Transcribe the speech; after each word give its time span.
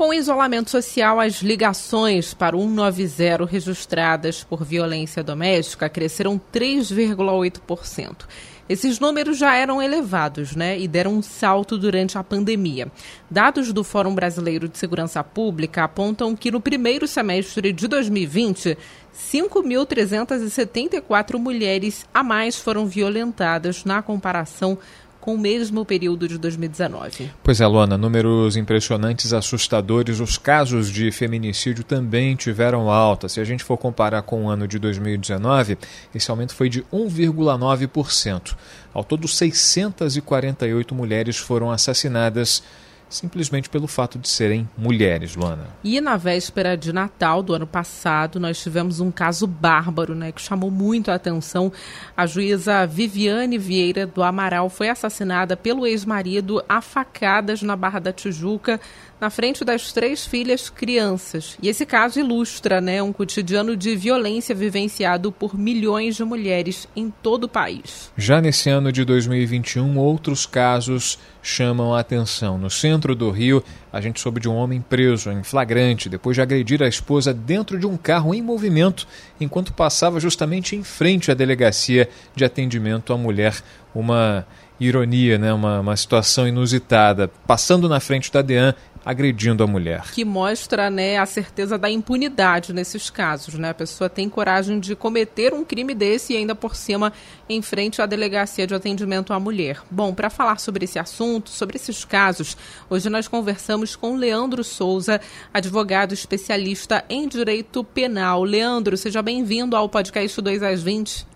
Com 0.00 0.08
o 0.08 0.14
isolamento 0.14 0.70
social, 0.70 1.20
as 1.20 1.42
ligações 1.42 2.32
para 2.32 2.56
o 2.56 2.62
190 2.62 3.44
registradas 3.44 4.42
por 4.42 4.64
violência 4.64 5.22
doméstica 5.22 5.90
cresceram 5.90 6.40
3,8%. 6.50 8.24
Esses 8.66 8.98
números 8.98 9.36
já 9.36 9.54
eram 9.54 9.82
elevados, 9.82 10.56
né, 10.56 10.78
e 10.78 10.88
deram 10.88 11.16
um 11.16 11.22
salto 11.22 11.76
durante 11.76 12.16
a 12.16 12.24
pandemia. 12.24 12.90
Dados 13.30 13.74
do 13.74 13.84
Fórum 13.84 14.14
Brasileiro 14.14 14.70
de 14.70 14.78
Segurança 14.78 15.22
Pública 15.22 15.84
apontam 15.84 16.34
que 16.34 16.50
no 16.50 16.62
primeiro 16.62 17.06
semestre 17.06 17.70
de 17.70 17.86
2020, 17.86 18.78
5.374 19.14 21.36
mulheres 21.36 22.06
a 22.14 22.22
mais 22.22 22.56
foram 22.56 22.86
violentadas 22.86 23.84
na 23.84 24.00
comparação 24.00 24.78
com 25.20 25.34
o 25.34 25.38
mesmo 25.38 25.84
período 25.84 26.26
de 26.26 26.38
2019. 26.38 27.30
Pois 27.42 27.60
é, 27.60 27.66
Luana, 27.66 27.98
números 27.98 28.56
impressionantes, 28.56 29.32
assustadores. 29.32 30.18
Os 30.18 30.38
casos 30.38 30.90
de 30.90 31.10
feminicídio 31.12 31.84
também 31.84 32.34
tiveram 32.34 32.90
alta. 32.90 33.28
Se 33.28 33.40
a 33.40 33.44
gente 33.44 33.62
for 33.62 33.76
comparar 33.76 34.22
com 34.22 34.46
o 34.46 34.48
ano 34.48 34.66
de 34.66 34.78
2019, 34.78 35.76
esse 36.14 36.30
aumento 36.30 36.54
foi 36.54 36.68
de 36.68 36.82
1,9%. 36.84 38.56
Ao 38.94 39.04
todo, 39.04 39.28
648 39.28 40.94
mulheres 40.94 41.36
foram 41.36 41.70
assassinadas 41.70 42.62
simplesmente 43.10 43.68
pelo 43.68 43.86
fato 43.86 44.18
de 44.18 44.28
serem 44.28 44.68
mulheres, 44.78 45.34
Luana. 45.34 45.66
E 45.82 46.00
na 46.00 46.16
véspera 46.16 46.76
de 46.76 46.92
Natal 46.92 47.42
do 47.42 47.52
ano 47.52 47.66
passado, 47.66 48.38
nós 48.40 48.62
tivemos 48.62 49.00
um 49.00 49.10
caso 49.10 49.46
bárbaro, 49.46 50.14
né, 50.14 50.32
que 50.32 50.40
chamou 50.40 50.70
muito 50.70 51.10
a 51.10 51.16
atenção. 51.16 51.72
A 52.16 52.24
juíza 52.24 52.86
Viviane 52.86 53.58
Vieira 53.58 54.06
do 54.06 54.22
Amaral 54.22 54.70
foi 54.70 54.88
assassinada 54.88 55.56
pelo 55.56 55.86
ex-marido 55.86 56.62
a 56.68 56.80
facadas 56.80 57.60
na 57.62 57.76
Barra 57.76 57.98
da 57.98 58.12
Tijuca 58.12 58.80
na 59.20 59.28
frente 59.28 59.64
das 59.64 59.92
três 59.92 60.26
filhas 60.26 60.70
crianças. 60.70 61.58
E 61.62 61.68
esse 61.68 61.84
caso 61.84 62.18
ilustra 62.18 62.80
né, 62.80 63.02
um 63.02 63.12
cotidiano 63.12 63.76
de 63.76 63.94
violência 63.94 64.54
vivenciado 64.54 65.30
por 65.30 65.58
milhões 65.58 66.16
de 66.16 66.24
mulheres 66.24 66.88
em 66.96 67.10
todo 67.10 67.44
o 67.44 67.48
país. 67.48 68.10
Já 68.16 68.40
nesse 68.40 68.70
ano 68.70 68.90
de 68.90 69.04
2021, 69.04 69.98
outros 69.98 70.46
casos 70.46 71.18
chamam 71.42 71.94
a 71.94 72.00
atenção. 72.00 72.58
No 72.58 72.70
centro 72.70 73.14
do 73.14 73.30
Rio, 73.30 73.62
a 73.92 74.00
gente 74.00 74.20
soube 74.20 74.40
de 74.40 74.48
um 74.48 74.54
homem 74.54 74.80
preso 74.80 75.30
em 75.30 75.42
flagrante 75.42 76.08
depois 76.08 76.36
de 76.36 76.42
agredir 76.42 76.82
a 76.82 76.88
esposa 76.88 77.32
dentro 77.32 77.78
de 77.78 77.86
um 77.86 77.96
carro 77.96 78.34
em 78.34 78.42
movimento 78.42 79.06
enquanto 79.40 79.72
passava 79.72 80.20
justamente 80.20 80.76
em 80.76 80.82
frente 80.82 81.30
à 81.30 81.34
delegacia 81.34 82.08
de 82.34 82.44
atendimento 82.44 83.12
à 83.12 83.16
mulher. 83.16 83.56
Uma 83.94 84.46
ironia, 84.80 85.36
né? 85.36 85.52
uma, 85.52 85.80
uma 85.80 85.96
situação 85.96 86.48
inusitada. 86.48 87.28
Passando 87.46 87.88
na 87.88 88.00
frente 88.00 88.32
da 88.32 88.40
DEAN, 88.40 88.74
agredindo 89.04 89.64
a 89.64 89.66
mulher. 89.66 90.02
Que 90.12 90.24
mostra 90.24 90.90
né, 90.90 91.18
a 91.18 91.26
certeza 91.26 91.78
da 91.78 91.90
impunidade 91.90 92.72
nesses 92.72 93.10
casos. 93.10 93.54
Né? 93.54 93.70
A 93.70 93.74
pessoa 93.74 94.10
tem 94.10 94.28
coragem 94.28 94.78
de 94.78 94.94
cometer 94.94 95.52
um 95.54 95.64
crime 95.64 95.94
desse 95.94 96.32
e 96.32 96.36
ainda 96.36 96.54
por 96.54 96.76
cima 96.76 97.12
em 97.48 97.62
frente 97.62 98.02
à 98.02 98.06
delegacia 98.06 98.66
de 98.66 98.74
atendimento 98.74 99.32
à 99.32 99.40
mulher. 99.40 99.80
Bom, 99.90 100.14
para 100.14 100.30
falar 100.30 100.58
sobre 100.60 100.84
esse 100.84 100.98
assunto, 100.98 101.50
sobre 101.50 101.76
esses 101.76 102.04
casos, 102.04 102.56
hoje 102.88 103.08
nós 103.08 103.26
conversamos 103.26 103.96
com 103.96 104.16
Leandro 104.16 104.62
Souza, 104.62 105.20
advogado 105.52 106.12
especialista 106.12 107.04
em 107.08 107.26
direito 107.26 107.82
penal. 107.82 108.44
Leandro, 108.44 108.96
seja 108.96 109.22
bem-vindo 109.22 109.76
ao 109.76 109.88
podcast 109.88 110.40
2 110.40 110.62
às 110.62 110.82
20. 110.82 111.26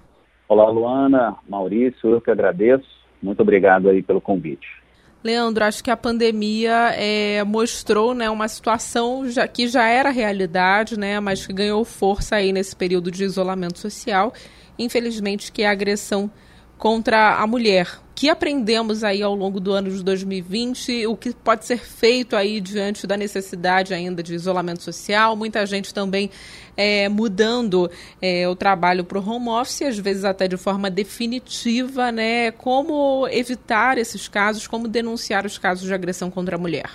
Olá, 0.47 0.69
Luana, 0.69 1.37
Maurício, 1.49 2.11
eu 2.11 2.21
que 2.21 2.31
agradeço. 2.31 2.87
Muito 3.23 3.41
obrigado 3.41 3.89
aí 3.89 4.03
pelo 4.03 4.21
convite. 4.21 4.84
Leandro, 5.25 5.65
acho 5.65 5.83
que 5.83 5.91
a 5.91 5.97
pandemia 5.97 6.93
é, 6.97 7.43
mostrou 7.45 8.13
né, 8.13 8.29
uma 8.29 8.47
situação 8.47 9.27
já, 9.27 9.49
que 9.49 9.67
já 9.67 9.89
era 9.89 10.11
realidade, 10.11 10.99
né, 10.99 11.19
mas 11.19 11.47
que 11.47 11.53
ganhou 11.53 11.83
força 11.83 12.37
aí 12.37 12.53
nesse 12.53 12.77
período 12.77 13.11
de 13.11 13.25
isolamento 13.25 13.79
social. 13.79 14.35
Infelizmente, 14.79 15.51
que 15.51 15.65
a 15.65 15.71
agressão 15.71 16.31
contra 16.79 17.37
a 17.37 17.47
mulher. 17.47 17.87
O 18.11 18.15
que 18.15 18.29
aprendemos 18.29 19.03
aí 19.03 19.23
ao 19.23 19.35
longo 19.35 19.59
do 19.59 19.73
ano 19.73 19.91
de 19.91 20.05
2020? 20.05 21.07
O 21.07 21.17
que 21.17 21.35
pode 21.35 21.65
ser 21.65 21.79
feito 21.79 22.37
aí 22.37 22.61
diante 22.61 23.07
da 23.07 23.17
necessidade 23.17 23.93
ainda 23.93 24.23
de 24.23 24.35
isolamento 24.35 24.83
social? 24.83 25.35
Muita 25.35 25.67
gente 25.67 25.93
também 25.93 26.31
é, 26.77 27.09
mudando 27.09 27.91
é, 28.23 28.49
o 28.49 28.55
trabalho 28.55 29.05
para 29.05 29.19
o 29.19 29.29
home 29.29 29.49
office, 29.49 29.83
às 29.83 29.99
vezes 29.99 30.25
até 30.25 30.47
de 30.47 30.57
forma 30.57 30.89
definitiva, 30.89 32.13
né? 32.13 32.53
Como 32.53 33.27
evitar 33.29 33.99
esses 33.99 34.29
casos? 34.29 34.69
Como 34.69 34.87
denunciar 34.87 35.45
os 35.45 35.59
casos 35.59 35.87
de 35.87 35.93
agressão 35.93 36.31
contra 36.31 36.55
a 36.55 36.59
mulher? 36.59 36.91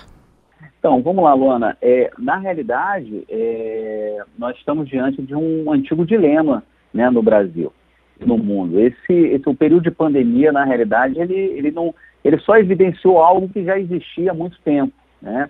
Então, 0.79 1.01
vamos 1.01 1.23
lá, 1.23 1.33
Luana. 1.33 1.77
É, 1.81 2.09
na 2.17 2.37
realidade, 2.37 3.25
é, 3.27 4.19
nós 4.37 4.55
estamos 4.55 4.87
diante 4.87 5.21
de 5.21 5.35
um 5.35 5.69
antigo 5.69 6.05
dilema 6.05 6.63
né, 6.93 7.09
no 7.09 7.21
Brasil 7.21 7.73
no 8.19 8.37
mundo. 8.37 8.79
Esse, 8.79 9.13
esse 9.13 9.47
o 9.47 9.55
período 9.55 9.83
de 9.83 9.91
pandemia, 9.91 10.51
na 10.51 10.63
realidade, 10.63 11.19
ele, 11.19 11.35
ele, 11.35 11.71
não, 11.71 11.93
ele 12.23 12.37
só 12.39 12.57
evidenciou 12.57 13.19
algo 13.19 13.49
que 13.49 13.63
já 13.63 13.79
existia 13.79 14.31
há 14.31 14.33
muito 14.33 14.59
tempo, 14.61 14.93
né? 15.21 15.49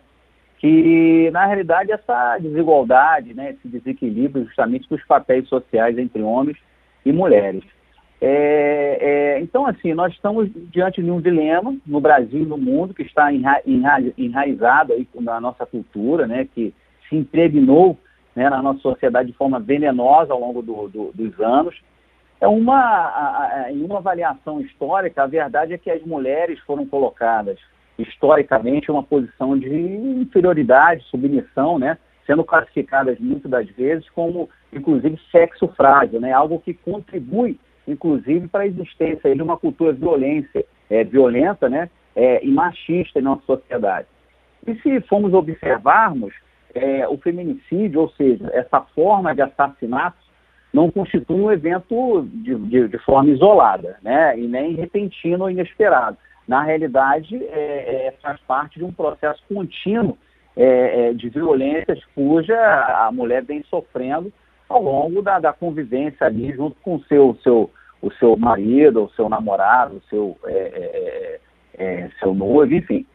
que, 0.59 1.31
na 1.31 1.45
realidade, 1.45 1.91
essa 1.91 2.37
desigualdade, 2.37 3.33
né, 3.33 3.51
esse 3.51 3.67
desequilíbrio 3.67 4.45
justamente 4.45 4.89
dos 4.89 5.01
papéis 5.05 5.47
sociais 5.47 5.97
entre 5.97 6.21
homens 6.21 6.57
e 7.05 7.13
mulheres. 7.13 7.63
É, 8.21 8.97
é, 8.99 9.39
então, 9.39 9.65
assim, 9.65 9.93
nós 9.93 10.11
estamos 10.13 10.49
diante 10.69 11.01
de 11.01 11.09
um 11.09 11.21
dilema 11.21 11.73
no 11.87 12.01
Brasil 12.01 12.41
e 12.41 12.45
no 12.45 12.57
mundo 12.57 12.93
que 12.93 13.03
está 13.03 13.33
enra, 13.33 13.61
enra, 13.65 14.03
enraizado 14.17 14.91
aí 14.91 15.07
na 15.21 15.39
nossa 15.39 15.65
cultura, 15.65 16.27
né, 16.27 16.45
que 16.53 16.73
se 17.07 17.15
impregnou 17.15 17.97
né, 18.35 18.49
na 18.49 18.61
nossa 18.61 18.81
sociedade 18.81 19.31
de 19.31 19.37
forma 19.37 19.61
venenosa 19.61 20.33
ao 20.33 20.41
longo 20.41 20.61
do, 20.61 20.89
do, 20.89 21.11
dos 21.13 21.39
anos, 21.39 21.81
é 22.41 22.47
uma, 22.47 23.67
em 23.69 23.83
uma 23.83 23.97
avaliação 23.97 24.61
histórica, 24.61 25.23
a 25.23 25.27
verdade 25.27 25.73
é 25.73 25.77
que 25.77 25.91
as 25.91 26.01
mulheres 26.03 26.59
foram 26.61 26.85
colocadas 26.85 27.59
historicamente 27.97 28.89
em 28.89 28.93
uma 28.93 29.03
posição 29.03 29.57
de 29.57 29.69
inferioridade, 29.69 31.03
submissão, 31.05 31.77
né? 31.77 31.97
sendo 32.25 32.43
classificadas 32.43 33.19
muitas 33.19 33.49
das 33.49 33.67
vezes 33.71 34.07
como, 34.11 34.49
inclusive, 34.71 35.19
sexo 35.31 35.67
frágil, 35.69 36.21
né? 36.21 36.31
algo 36.31 36.59
que 36.59 36.73
contribui, 36.73 37.59
inclusive, 37.87 38.47
para 38.47 38.63
a 38.63 38.67
existência 38.67 39.35
de 39.35 39.41
uma 39.41 39.57
cultura 39.57 39.91
violência, 39.91 40.63
é, 40.89 41.03
violenta 41.03 41.67
né? 41.67 41.89
É, 42.15 42.43
e 42.43 42.51
machista 42.51 43.19
em 43.19 43.21
nossa 43.21 43.43
sociedade. 43.45 44.07
E 44.65 44.75
se 44.75 44.99
formos 45.01 45.33
observarmos 45.33 46.33
é, 46.73 47.07
o 47.07 47.17
feminicídio, 47.17 48.01
ou 48.01 48.09
seja, 48.11 48.49
essa 48.53 48.81
forma 48.81 49.33
de 49.33 49.41
assassinato 49.41 50.17
não 50.73 50.91
constitui 50.91 51.35
um 51.35 51.51
evento 51.51 52.27
de, 52.31 52.55
de, 52.55 52.87
de, 52.87 52.97
forma 52.99 53.29
isolada, 53.29 53.97
né? 54.03 54.37
e 54.37 54.47
nem 54.47 54.75
repentino 54.75 55.43
ou 55.43 55.49
inesperado. 55.49 56.17
Na 56.47 56.63
realidade, 56.63 57.35
é, 57.35 58.07
é, 58.07 58.13
faz 58.21 58.39
parte 58.41 58.79
de 58.79 58.85
um 58.85 58.91
processo 58.91 59.41
contínuo 59.47 60.17
é, 60.55 61.09
é 61.09 61.13
de 61.13 61.29
violências 61.29 62.03
cuja 62.15 62.55
a 63.05 63.11
mulher 63.11 63.43
vem 63.43 63.63
sofrendo 63.63 64.31
ao 64.67 64.81
longo 64.81 65.21
da, 65.21 65.39
da 65.39 65.53
convivência 65.53 66.27
ali 66.27 66.51
junto 66.53 66.75
com 66.81 66.95
o 66.95 67.03
seu, 67.05 67.37
seu, 67.43 67.69
o 68.01 68.11
seu 68.13 68.35
marido, 68.37 69.03
o 69.03 69.09
seu 69.11 69.29
namorado, 69.29 69.97
o 69.97 70.01
seu, 70.09 70.37
é, 70.45 71.39
é, 71.79 72.09
seu 72.19 72.33
noivo, 72.33 72.73
enfim. 72.73 73.05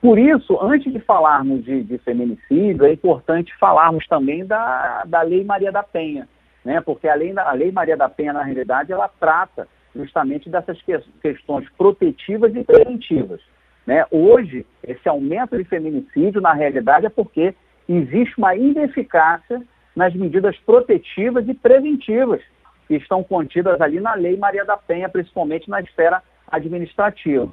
Por 0.00 0.18
isso, 0.18 0.58
antes 0.62 0.92
de 0.92 1.00
falarmos 1.00 1.64
de, 1.64 1.82
de 1.82 1.98
feminicídio, 1.98 2.86
é 2.86 2.92
importante 2.92 3.52
falarmos 3.58 4.06
também 4.06 4.46
da, 4.46 5.04
da 5.04 5.22
Lei 5.22 5.44
Maria 5.44 5.70
da 5.70 5.82
Penha, 5.82 6.26
né? 6.64 6.80
porque 6.80 7.08
a 7.08 7.14
lei, 7.14 7.32
a 7.36 7.52
lei 7.52 7.72
Maria 7.72 7.96
da 7.96 8.08
Penha, 8.08 8.32
na 8.32 8.42
realidade, 8.42 8.92
ela 8.92 9.08
trata 9.08 9.68
justamente 9.94 10.48
dessas 10.48 10.80
que, 10.82 10.98
questões 11.20 11.68
protetivas 11.76 12.54
e 12.54 12.62
preventivas. 12.62 13.40
Né? 13.86 14.04
Hoje, 14.10 14.66
esse 14.82 15.08
aumento 15.08 15.56
de 15.56 15.64
feminicídio, 15.64 16.40
na 16.40 16.52
realidade, 16.52 17.06
é 17.06 17.10
porque 17.10 17.54
existe 17.88 18.38
uma 18.38 18.54
ineficácia 18.54 19.62
nas 19.96 20.14
medidas 20.14 20.56
protetivas 20.58 21.48
e 21.48 21.54
preventivas 21.54 22.40
que 22.86 22.96
estão 22.96 23.22
contidas 23.22 23.80
ali 23.80 24.00
na 24.00 24.14
Lei 24.14 24.36
Maria 24.36 24.64
da 24.64 24.76
Penha, 24.76 25.08
principalmente 25.08 25.68
na 25.68 25.80
esfera 25.80 26.22
administrativa. 26.50 27.52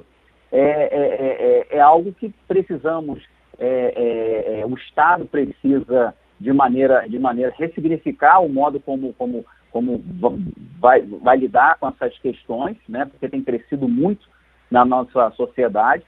É, 0.50 0.58
é, 0.60 0.66
é, 0.66 1.76
é, 1.76 1.76
é 1.76 1.80
algo 1.80 2.12
que 2.12 2.32
precisamos, 2.46 3.22
é, 3.58 4.60
é, 4.60 4.66
o 4.66 4.74
Estado 4.74 5.26
precisa 5.26 6.14
de 6.40 6.52
maneira, 6.52 7.08
de 7.08 7.18
maneira 7.18 7.52
ressignificar 7.56 8.40
o 8.40 8.48
modo 8.48 8.78
como, 8.80 9.12
como, 9.14 9.44
como 9.70 10.02
vai, 10.78 11.02
vai 11.02 11.36
lidar 11.36 11.78
com 11.78 11.88
essas 11.88 12.16
questões, 12.18 12.76
né? 12.88 13.04
Porque 13.06 13.28
tem 13.28 13.42
crescido 13.42 13.88
muito 13.88 14.28
na 14.70 14.84
nossa 14.84 15.30
sociedade. 15.32 16.04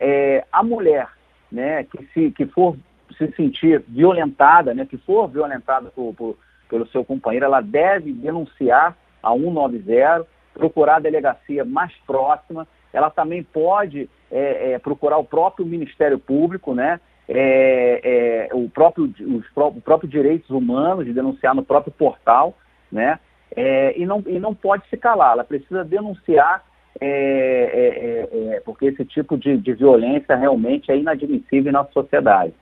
É, 0.00 0.44
a 0.50 0.62
mulher, 0.62 1.08
né, 1.50 1.84
que 1.84 2.04
se 2.12 2.30
que 2.32 2.46
for 2.46 2.76
se 3.16 3.30
sentir 3.32 3.84
violentada, 3.86 4.74
né, 4.74 4.86
que 4.86 4.96
for 4.96 5.28
violentada 5.28 5.90
por, 5.90 6.14
por, 6.14 6.36
pelo 6.68 6.86
seu 6.88 7.04
companheiro, 7.04 7.44
ela 7.44 7.60
deve 7.60 8.12
denunciar 8.12 8.96
a 9.22 9.32
190, 9.32 10.26
procurar 10.54 10.96
a 10.96 11.00
delegacia 11.00 11.64
mais 11.64 11.92
próxima. 12.06 12.66
Ela 12.92 13.10
também 13.10 13.42
pode 13.42 14.08
é, 14.30 14.72
é, 14.72 14.78
procurar 14.78 15.18
o 15.18 15.24
próprio 15.24 15.64
Ministério 15.64 16.18
Público, 16.18 16.74
né? 16.74 17.00
É, 17.34 18.48
é 18.50 18.54
o, 18.54 18.68
próprio, 18.68 19.04
os 19.04 19.44
o 19.56 19.80
próprio 19.80 20.08
direitos 20.08 20.50
humanos 20.50 21.06
de 21.06 21.12
denunciar 21.12 21.54
no 21.54 21.64
próprio 21.64 21.92
portal, 21.92 22.56
né? 22.90 23.18
É, 23.54 23.98
e, 23.98 24.06
não, 24.06 24.22
e 24.26 24.38
não 24.38 24.54
pode 24.54 24.88
se 24.88 24.96
calar, 24.96 25.32
ela 25.32 25.44
precisa 25.44 25.84
denunciar, 25.84 26.64
é, 27.00 28.62
porque 28.64 28.86
esse 28.86 29.04
tipo 29.04 29.36
de, 29.36 29.56
de 29.56 29.74
violência 29.74 30.36
realmente 30.36 30.90
é 30.90 30.96
inadmissível 30.96 31.70
em 31.70 31.72
nossa 31.72 31.92
sociedade. 31.92 32.54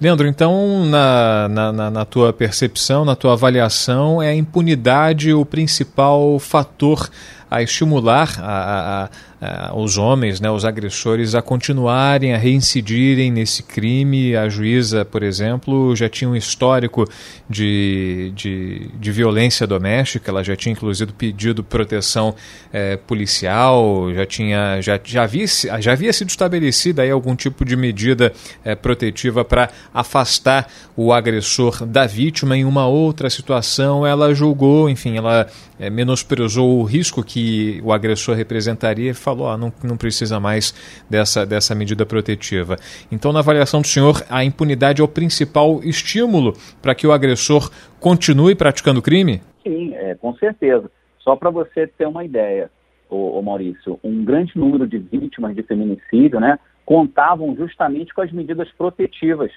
Leandro, 0.00 0.26
então, 0.26 0.84
na, 0.86 1.48
na, 1.48 1.90
na, 1.90 2.04
tua 2.04 2.32
percepção, 2.32 3.04
na 3.04 3.14
tua 3.14 3.34
avaliação, 3.34 4.20
é 4.20 4.28
a 4.30 4.34
impunidade 4.34 5.32
o 5.32 5.46
principal 5.46 6.38
fator 6.40 7.08
a 7.50 7.62
estimular 7.62 8.34
a, 8.40 9.08
a, 9.40 9.68
a, 9.70 9.76
os 9.76 9.98
homens, 9.98 10.40
né, 10.40 10.50
os 10.50 10.64
agressores, 10.64 11.34
a 11.34 11.42
continuarem, 11.42 12.34
a 12.34 12.38
reincidirem 12.38 13.30
nesse 13.30 13.62
crime. 13.62 14.34
A 14.36 14.48
juíza, 14.48 15.04
por 15.04 15.22
exemplo, 15.22 15.94
já 15.94 16.08
tinha 16.08 16.28
um 16.28 16.36
histórico 16.36 17.08
de, 17.48 18.32
de, 18.34 18.88
de 18.98 19.12
violência 19.12 19.66
doméstica, 19.66 20.30
ela 20.30 20.42
já 20.42 20.56
tinha 20.56 20.72
inclusive 20.72 21.12
pedido 21.12 21.62
proteção 21.62 22.34
é, 22.72 22.96
policial, 22.96 24.12
já, 24.14 24.26
tinha, 24.26 24.80
já, 24.80 24.98
já, 25.02 25.24
havia, 25.24 25.46
já 25.46 25.92
havia 25.92 26.12
sido 26.12 26.28
estabelecida 26.28 27.02
aí 27.02 27.10
algum 27.10 27.36
tipo 27.36 27.64
de 27.64 27.76
medida 27.76 28.32
é, 28.64 28.74
protetiva 28.74 29.44
para 29.44 29.70
afastar 29.92 30.68
o 30.96 31.12
agressor 31.12 31.84
da 31.86 32.06
vítima. 32.06 32.56
Em 32.56 32.64
uma 32.64 32.86
outra 32.86 33.28
situação, 33.28 34.06
ela 34.06 34.34
julgou, 34.34 34.88
enfim, 34.88 35.16
ela 35.16 35.46
é, 35.78 35.90
menosprezou 35.90 36.80
o 36.80 36.84
risco 36.84 37.22
que 37.22 37.33
o 37.82 37.92
agressor 37.92 38.34
representaria 38.36 39.10
e 39.10 39.14
falou: 39.14 39.48
ah, 39.48 39.56
não, 39.56 39.72
não 39.82 39.96
precisa 39.96 40.38
mais 40.40 40.72
dessa, 41.08 41.46
dessa 41.46 41.74
medida 41.74 42.04
protetiva. 42.04 42.76
Então, 43.10 43.32
na 43.32 43.40
avaliação 43.40 43.80
do 43.80 43.86
senhor, 43.86 44.22
a 44.30 44.44
impunidade 44.44 45.00
é 45.00 45.04
o 45.04 45.08
principal 45.08 45.80
estímulo 45.82 46.54
para 46.82 46.94
que 46.94 47.06
o 47.06 47.12
agressor 47.12 47.70
continue 48.00 48.54
praticando 48.54 49.02
crime? 49.02 49.40
Sim, 49.62 49.94
é, 49.94 50.14
com 50.14 50.34
certeza. 50.36 50.90
Só 51.20 51.36
para 51.36 51.50
você 51.50 51.86
ter 51.86 52.06
uma 52.06 52.24
ideia, 52.24 52.70
ô, 53.08 53.38
ô 53.38 53.42
Maurício, 53.42 53.98
um 54.04 54.24
grande 54.24 54.52
número 54.56 54.86
de 54.86 54.98
vítimas 54.98 55.54
de 55.54 55.62
feminicídio 55.62 56.38
né, 56.38 56.58
contavam 56.84 57.56
justamente 57.56 58.12
com 58.12 58.20
as 58.20 58.30
medidas 58.30 58.70
protetivas 58.72 59.50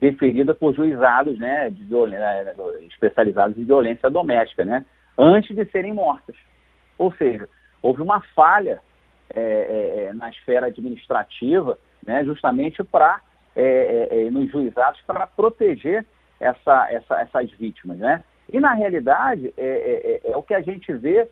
deferidas 0.00 0.56
por 0.58 0.74
juizados 0.74 1.38
né, 1.38 1.70
de 1.70 1.84
violência, 1.84 2.54
especializados 2.90 3.56
em 3.56 3.64
violência 3.64 4.10
doméstica. 4.10 4.64
Né? 4.64 4.84
antes 5.18 5.54
de 5.54 5.64
serem 5.66 5.92
mortas. 5.92 6.36
Ou 6.98 7.12
seja, 7.12 7.48
houve 7.82 8.02
uma 8.02 8.20
falha 8.34 8.80
é, 9.34 9.40
é, 9.40 10.04
é 10.04 10.12
na 10.12 10.30
esfera 10.30 10.66
administrativa, 10.66 11.78
né, 12.06 12.24
justamente 12.24 12.82
para 12.84 13.20
é, 13.56 14.08
é, 14.10 14.26
é, 14.26 14.30
nos 14.30 14.50
juizados 14.50 15.00
para 15.06 15.26
proteger 15.26 16.04
essa, 16.40 16.90
essa, 16.90 17.20
essas 17.20 17.50
vítimas, 17.52 17.98
né? 17.98 18.22
E 18.52 18.60
na 18.60 18.74
realidade 18.74 19.54
é, 19.56 20.20
o 20.34 20.42
que 20.42 20.52
a 20.52 20.60
gente 20.60 20.92
vê 20.92 21.28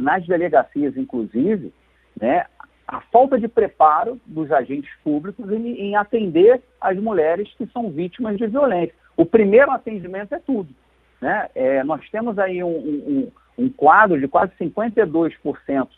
nas 0.00 0.26
delegacias, 0.26 0.96
inclusive, 0.96 1.72
né, 2.18 2.46
a 2.88 3.00
falta 3.02 3.38
de 3.38 3.46
preparo 3.46 4.20
dos 4.26 4.50
agentes 4.50 4.90
públicos 5.04 5.48
em, 5.52 5.68
em 5.80 5.96
atender 5.96 6.60
as 6.80 6.96
mulheres 6.96 7.52
que 7.56 7.66
são 7.66 7.90
vítimas 7.90 8.36
de 8.36 8.46
violência. 8.48 8.94
O 9.16 9.24
primeiro 9.24 9.70
atendimento 9.70 10.34
é 10.34 10.40
tudo. 10.40 10.74
Né? 11.20 11.48
É, 11.54 11.84
nós 11.84 12.08
temos 12.10 12.38
aí 12.38 12.64
um, 12.64 12.68
um, 12.68 13.32
um, 13.58 13.68
quadro 13.68 14.18
de 14.20 14.28
quase 14.28 14.52
52% 14.60 15.88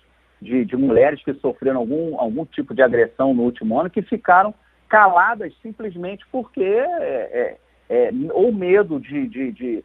de, 0.41 0.65
de 0.65 0.77
mulheres 0.77 1.23
que 1.23 1.33
sofreram 1.35 1.81
algum, 1.81 2.19
algum 2.19 2.45
tipo 2.45 2.75
de 2.75 2.83
agressão 2.83 3.33
no 3.33 3.43
último 3.43 3.79
ano 3.79 3.91
que 3.91 4.03
ficaram 4.03 4.55
caladas 4.89 5.55
simplesmente 5.63 6.27
porque 6.31 6.63
é, 6.63 7.59
é, 7.89 8.09
é 8.09 8.11
ou 8.33 8.53
medo 8.53 9.01
de, 9.01 9.27
de, 9.27 9.53
de, 9.53 9.85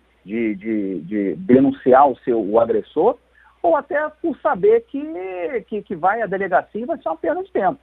de, 0.56 1.02
de 1.02 1.36
denunciar 1.36 2.10
o 2.10 2.18
seu 2.20 2.44
o 2.44 2.60
agressor, 2.60 3.18
ou 3.62 3.76
até 3.76 3.98
por 4.22 4.38
saber 4.40 4.82
que, 4.88 5.02
que, 5.68 5.82
que 5.82 5.96
vai 5.96 6.22
à 6.22 6.26
delegacia 6.26 6.82
e 6.82 6.86
vai 6.86 6.98
ser 6.98 7.10
uma 7.10 7.18
perda 7.18 7.44
de 7.44 7.52
tempo. 7.52 7.80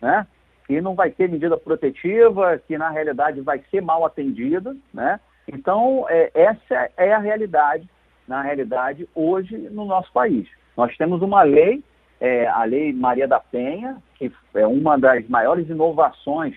Né? 0.00 0.26
Que 0.66 0.80
não 0.80 0.94
vai 0.94 1.10
ter 1.10 1.28
medida 1.28 1.56
protetiva, 1.56 2.60
que 2.66 2.76
na 2.76 2.90
realidade 2.90 3.40
vai 3.40 3.62
ser 3.70 3.80
mal 3.80 4.04
atendida, 4.04 4.76
né? 4.92 5.20
Então, 5.48 6.04
é, 6.08 6.30
essa 6.34 6.90
é 6.96 7.12
a 7.12 7.18
realidade, 7.18 7.88
na 8.26 8.42
realidade, 8.42 9.08
hoje 9.14 9.56
no 9.56 9.84
nosso 9.84 10.12
país. 10.12 10.48
Nós 10.76 10.96
temos 10.96 11.22
uma 11.22 11.42
lei, 11.42 11.82
é, 12.20 12.46
a 12.48 12.64
Lei 12.64 12.92
Maria 12.92 13.26
da 13.26 13.40
Penha, 13.40 13.96
que 14.16 14.30
é 14.54 14.66
uma 14.66 14.98
das 14.98 15.26
maiores 15.28 15.68
inovações 15.68 16.54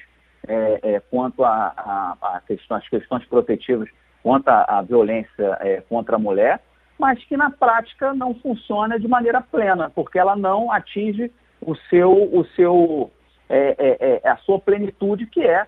é, 0.48 0.80
é 0.96 1.00
quanto 1.00 1.44
às 1.44 2.44
questões, 2.46 2.88
questões 2.90 3.26
protetivas 3.26 3.90
quanto 4.24 4.50
à 4.50 4.82
violência 4.82 5.58
é, 5.62 5.82
contra 5.82 6.18
a 6.18 6.20
mulher, 6.20 6.60
mas 6.98 7.24
que 7.24 7.38
na 7.38 7.50
prática 7.50 8.14
não 8.14 8.36
funciona 8.36 9.00
de 9.00 9.08
maneira 9.08 9.42
plena, 9.42 9.90
porque 9.90 10.20
ela 10.20 10.36
não 10.36 10.72
atinge 10.72 11.32
o 11.62 11.74
seu, 11.90 12.12
o 12.12 12.46
seu, 12.56 13.12
é, 13.48 14.22
a 14.26 14.36
sua 14.38 14.60
plenitude, 14.60 15.26
que 15.26 15.42
é 15.42 15.66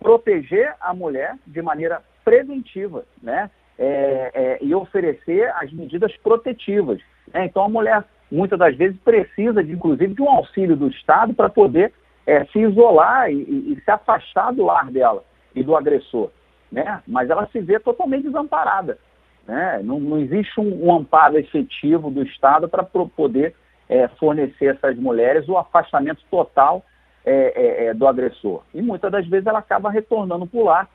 proteger 0.00 0.74
a 0.80 0.92
mulher 0.92 1.36
de 1.46 1.62
maneira 1.62 2.02
preventiva, 2.24 3.04
né? 3.22 3.50
É, 3.78 4.30
é, 4.34 4.58
e 4.60 4.74
oferecer 4.74 5.50
as 5.56 5.72
medidas 5.72 6.14
protetivas. 6.18 7.00
Né? 7.32 7.46
Então 7.46 7.64
a 7.64 7.68
mulher 7.68 8.04
muitas 8.30 8.58
das 8.58 8.76
vezes 8.76 8.96
precisa, 9.04 9.62
de, 9.62 9.72
inclusive, 9.72 10.14
de 10.14 10.22
um 10.22 10.28
auxílio 10.28 10.76
do 10.76 10.88
Estado 10.88 11.34
para 11.34 11.48
poder 11.48 11.92
é, 12.26 12.44
se 12.46 12.58
isolar 12.58 13.30
e, 13.30 13.34
e, 13.34 13.72
e, 13.72 13.80
se 13.84 13.90
afastar 13.90 14.52
do 14.52 14.64
lar 14.64 14.90
dela 14.90 15.22
e 15.54 15.62
do 15.62 15.76
agressor. 15.76 16.30
Né? 16.70 17.02
Mas 17.06 17.28
ela 17.28 17.46
se 17.52 17.60
vê 17.60 17.78
totalmente 17.78 18.24
desamparada. 18.24 18.98
Né? 19.46 19.80
Não, 19.84 20.00
não 20.00 20.18
existe 20.18 20.58
um, 20.58 20.86
um, 20.86 20.94
amparo 20.94 21.38
efetivo 21.38 22.10
do 22.10 22.22
Estado 22.22 22.68
para 22.68 22.84
poder 22.84 23.54
é, 23.88 24.08
fornecer 24.08 24.76
essas 24.76 24.96
mulheres 24.96 25.48
o 25.48 25.58
afastamento 25.58 26.22
total 26.30 26.82
é, 27.24 27.86
é, 27.86 27.94
do 27.94 28.06
agressor. 28.06 28.62
E 28.72 28.80
muitas 28.80 29.10
das 29.10 29.26
vezes 29.26 29.46
ela 29.46 29.58
acaba 29.58 29.90
retornando 29.90 30.46
para 30.46 30.56
o 30.58 30.64
lar 30.64 30.88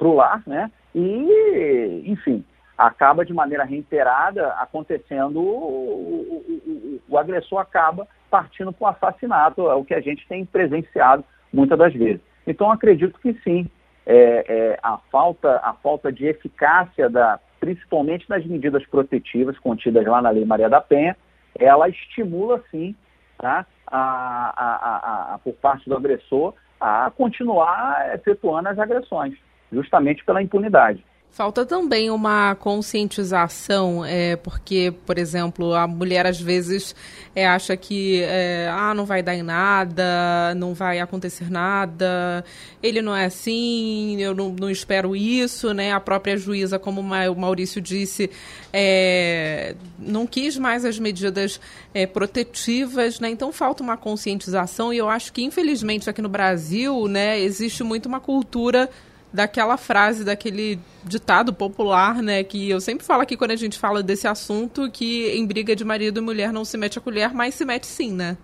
lar, 0.00 0.42
né? 0.46 0.70
E, 0.98 2.04
enfim, 2.06 2.42
acaba 2.76 3.22
de 3.22 3.34
maneira 3.34 3.64
reiterada 3.64 4.48
acontecendo, 4.54 5.42
o, 5.42 5.44
o, 5.44 6.62
o, 6.66 7.00
o 7.06 7.18
agressor 7.18 7.58
acaba 7.58 8.08
partindo 8.30 8.72
para 8.72 8.86
o 8.86 8.88
assassinato, 8.88 9.68
é 9.68 9.74
o 9.74 9.84
que 9.84 9.92
a 9.92 10.00
gente 10.00 10.26
tem 10.26 10.46
presenciado 10.46 11.22
muitas 11.52 11.78
das 11.78 11.92
vezes. 11.92 12.22
Então, 12.46 12.72
acredito 12.72 13.20
que 13.20 13.34
sim, 13.44 13.68
é, 14.06 14.44
é, 14.48 14.78
a, 14.82 14.96
falta, 15.12 15.60
a 15.62 15.74
falta 15.74 16.10
de 16.10 16.24
eficácia, 16.24 17.10
da, 17.10 17.38
principalmente 17.60 18.26
das 18.26 18.46
medidas 18.46 18.84
protetivas 18.86 19.58
contidas 19.58 20.06
lá 20.06 20.22
na 20.22 20.30
Lei 20.30 20.46
Maria 20.46 20.70
da 20.70 20.80
Penha, 20.80 21.14
ela 21.58 21.90
estimula 21.90 22.62
sim, 22.70 22.96
tá, 23.36 23.66
a, 23.86 24.54
a, 24.56 25.34
a, 25.34 25.38
por 25.40 25.52
parte 25.56 25.88
do 25.90 25.96
agressor, 25.96 26.54
a 26.80 27.10
continuar 27.14 28.14
efetuando 28.14 28.70
as 28.70 28.78
agressões 28.78 29.36
justamente 29.76 30.24
pela 30.24 30.42
impunidade. 30.42 31.04
Falta 31.36 31.66
também 31.66 32.10
uma 32.10 32.54
conscientização, 32.54 34.02
é, 34.02 34.36
porque, 34.36 34.94
por 35.04 35.18
exemplo, 35.18 35.74
a 35.74 35.86
mulher 35.86 36.24
às 36.24 36.40
vezes 36.40 36.96
é, 37.34 37.46
acha 37.46 37.76
que 37.76 38.22
é, 38.22 38.70
ah, 38.72 38.94
não 38.94 39.04
vai 39.04 39.22
dar 39.22 39.34
em 39.34 39.42
nada, 39.42 40.54
não 40.56 40.72
vai 40.72 40.98
acontecer 40.98 41.50
nada, 41.50 42.42
ele 42.82 43.02
não 43.02 43.14
é 43.14 43.26
assim, 43.26 44.18
eu 44.18 44.34
não, 44.34 44.48
não 44.48 44.70
espero 44.70 45.14
isso, 45.14 45.74
né? 45.74 45.92
A 45.92 46.00
própria 46.00 46.38
juíza, 46.38 46.78
como 46.78 47.02
o 47.02 47.36
Maurício 47.36 47.82
disse, 47.82 48.30
é, 48.72 49.74
não 49.98 50.26
quis 50.26 50.56
mais 50.56 50.86
as 50.86 50.98
medidas 50.98 51.60
é, 51.92 52.06
protetivas, 52.06 53.20
né? 53.20 53.28
Então 53.28 53.52
falta 53.52 53.82
uma 53.82 53.98
conscientização 53.98 54.90
e 54.90 54.96
eu 54.96 55.10
acho 55.10 55.34
que, 55.34 55.44
infelizmente, 55.44 56.08
aqui 56.08 56.22
no 56.22 56.30
Brasil, 56.30 57.06
né, 57.08 57.38
existe 57.38 57.84
muito 57.84 58.06
uma 58.06 58.20
cultura 58.20 58.88
daquela 59.32 59.76
frase, 59.76 60.24
daquele 60.24 60.78
ditado 61.04 61.52
popular, 61.52 62.22
né? 62.22 62.42
Que 62.42 62.70
eu 62.70 62.80
sempre 62.80 63.04
falo 63.04 63.22
aqui 63.22 63.36
quando 63.36 63.50
a 63.50 63.56
gente 63.56 63.78
fala 63.78 64.02
desse 64.02 64.26
assunto, 64.26 64.90
que 64.90 65.30
em 65.36 65.46
briga 65.46 65.76
de 65.76 65.84
marido 65.84 66.20
e 66.20 66.22
mulher 66.22 66.52
não 66.52 66.64
se 66.64 66.78
mete 66.78 66.98
a 66.98 67.02
colher, 67.02 67.32
mas 67.34 67.54
se 67.54 67.64
mete 67.64 67.86
sim, 67.86 68.12
né? 68.12 68.36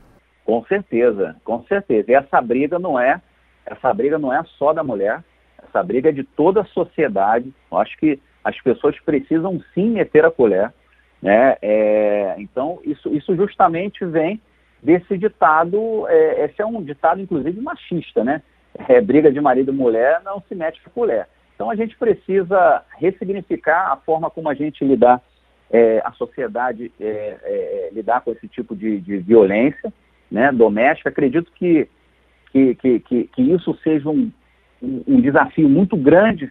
Com 0.44 0.64
certeza, 0.66 1.36
com 1.44 1.62
certeza. 1.64 2.10
E 2.10 2.14
essa 2.14 2.40
briga 2.40 2.78
não 2.78 2.98
é, 2.98 3.20
essa 3.64 3.92
briga 3.94 4.18
não 4.18 4.32
é 4.32 4.42
só 4.58 4.72
da 4.72 4.82
mulher, 4.82 5.22
essa 5.62 5.82
briga 5.82 6.10
é 6.10 6.12
de 6.12 6.24
toda 6.24 6.62
a 6.62 6.66
sociedade. 6.66 7.52
Eu 7.70 7.78
acho 7.78 7.96
que 7.96 8.20
as 8.44 8.60
pessoas 8.60 8.98
precisam 9.00 9.62
sim 9.72 9.90
meter 9.90 10.24
a 10.24 10.30
colher. 10.30 10.72
Né? 11.22 11.56
É, 11.62 12.34
então, 12.38 12.80
isso, 12.84 13.08
isso 13.14 13.36
justamente 13.36 14.04
vem 14.04 14.40
desse 14.82 15.16
ditado, 15.16 16.06
é, 16.08 16.44
esse 16.44 16.60
é 16.60 16.66
um 16.66 16.82
ditado, 16.82 17.20
inclusive, 17.20 17.60
machista, 17.60 18.24
né? 18.24 18.42
É, 18.88 19.00
briga 19.00 19.30
de 19.30 19.40
marido 19.40 19.70
e 19.70 19.74
mulher 19.74 20.20
não 20.24 20.42
se 20.48 20.54
mete 20.54 20.80
a 20.84 20.90
colher. 20.90 21.28
Então, 21.54 21.70
a 21.70 21.76
gente 21.76 21.96
precisa 21.96 22.82
ressignificar 22.98 23.92
a 23.92 23.96
forma 23.96 24.30
como 24.30 24.48
a 24.48 24.54
gente 24.54 24.84
lidar, 24.84 25.22
é, 25.70 26.00
a 26.04 26.12
sociedade 26.12 26.90
é, 27.00 27.06
é, 27.42 27.90
lidar 27.92 28.22
com 28.22 28.32
esse 28.32 28.48
tipo 28.48 28.74
de, 28.74 29.00
de 29.00 29.18
violência 29.18 29.92
né, 30.30 30.50
doméstica. 30.50 31.10
Acredito 31.10 31.52
que, 31.52 31.88
que, 32.50 32.74
que, 32.74 33.00
que, 33.28 33.42
isso 33.42 33.78
seja 33.82 34.08
um, 34.08 34.30
um 34.82 35.20
desafio 35.20 35.68
muito 35.68 35.96
grande 35.96 36.50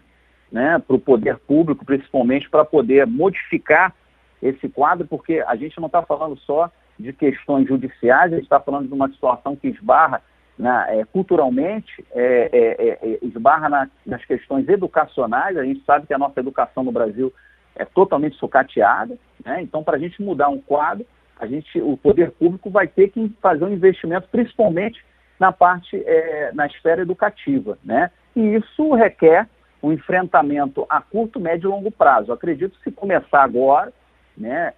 né, 0.51 0.81
para 0.85 0.95
o 0.95 0.99
poder 0.99 1.37
público, 1.39 1.83
principalmente 1.83 2.49
para 2.49 2.63
poder 2.63 3.07
modificar 3.07 3.93
esse 4.41 4.69
quadro, 4.69 5.07
porque 5.07 5.43
a 5.47 5.55
gente 5.55 5.79
não 5.79 5.87
está 5.87 6.01
falando 6.01 6.37
só 6.39 6.71
de 6.97 7.13
questões 7.13 7.67
judiciais, 7.67 8.31
a 8.31 8.35
gente 8.35 8.45
está 8.45 8.59
falando 8.59 8.87
de 8.87 8.93
uma 8.93 9.09
situação 9.09 9.55
que 9.55 9.67
esbarra 9.67 10.21
na, 10.57 10.91
é, 10.91 11.03
culturalmente, 11.05 12.05
é, 12.11 12.49
é, 12.51 12.87
é, 12.87 13.13
é 13.13 13.19
esbarra 13.21 13.69
na, 13.69 13.89
nas 14.05 14.23
questões 14.25 14.67
educacionais. 14.67 15.57
A 15.57 15.63
gente 15.63 15.83
sabe 15.83 16.07
que 16.07 16.13
a 16.13 16.17
nossa 16.17 16.39
educação 16.39 16.83
no 16.83 16.91
Brasil 16.91 17.33
é 17.75 17.85
totalmente 17.85 18.35
sucateada, 18.35 19.17
né? 19.43 19.61
então 19.61 19.83
para 19.83 19.95
a 19.95 19.99
gente 19.99 20.21
mudar 20.21 20.49
um 20.49 20.59
quadro, 20.59 21.05
a 21.39 21.47
gente, 21.47 21.81
o 21.81 21.97
poder 21.97 22.31
público 22.31 22.69
vai 22.69 22.87
ter 22.87 23.09
que 23.09 23.33
fazer 23.41 23.63
um 23.63 23.73
investimento, 23.73 24.27
principalmente 24.31 25.03
na 25.39 25.51
parte, 25.51 25.95
é, 26.05 26.51
na 26.53 26.67
esfera 26.67 27.01
educativa, 27.01 27.79
né? 27.83 28.11
E 28.35 28.55
isso 28.55 28.93
requer 28.93 29.49
um 29.81 29.91
enfrentamento 29.91 30.85
a 30.87 31.01
curto, 31.01 31.39
médio 31.39 31.67
e 31.67 31.71
longo 31.71 31.89
prazo. 31.89 32.29
Eu 32.29 32.35
acredito 32.35 32.77
que 32.77 32.83
se 32.83 32.91
começar 32.91 33.41
agora, 33.41 33.91
né, 34.37 34.73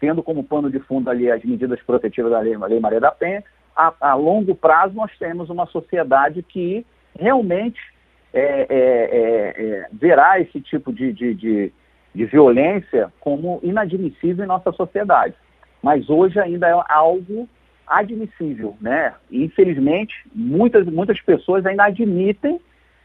tendo 0.00 0.22
como 0.22 0.42
pano 0.42 0.70
de 0.70 0.78
fundo 0.80 1.10
ali 1.10 1.30
as 1.30 1.44
medidas 1.44 1.80
protetivas 1.82 2.32
da 2.32 2.40
Lei 2.40 2.80
Maria 2.80 3.00
da 3.00 3.10
Penha, 3.10 3.44
a, 3.76 3.92
a, 4.00 4.14
longo 4.14 4.54
prazo 4.54 4.94
nós 4.94 5.10
temos 5.18 5.50
uma 5.50 5.66
sociedade 5.66 6.42
que 6.42 6.84
realmente 7.18 7.80
é, 8.32 8.40
é, 8.40 8.66
é, 8.70 9.64
é 9.64 9.88
verá 9.92 10.40
esse 10.40 10.60
tipo 10.60 10.92
de, 10.92 11.12
de, 11.12 11.34
de, 11.34 11.72
de, 12.14 12.24
violência 12.24 13.12
como 13.20 13.60
inadmissível 13.62 14.44
em 14.44 14.48
nossa 14.48 14.72
sociedade. 14.72 15.34
Mas 15.82 16.08
hoje 16.08 16.40
ainda 16.40 16.68
é 16.68 16.84
algo 16.88 17.48
admissível, 17.86 18.76
né? 18.80 19.14
Infelizmente, 19.30 20.14
muitas, 20.34 20.86
muitas 20.86 21.20
pessoas 21.20 21.64
ainda 21.64 21.84
admitem 21.84 22.60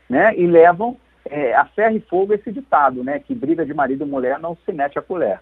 né, 0.09 0.35
e 0.35 0.47
levam 0.47 0.97
é, 1.29 1.53
a 1.53 1.65
ferro 1.65 1.97
e 1.97 1.99
fogo 1.99 2.33
esse 2.33 2.51
ditado, 2.51 3.03
né? 3.03 3.19
Que 3.19 3.35
briga 3.35 3.65
de 3.65 3.73
marido 3.73 4.03
e 4.03 4.07
mulher 4.07 4.39
não 4.39 4.57
se 4.65 4.71
mete 4.71 4.97
a 4.97 5.01
colher. 5.01 5.39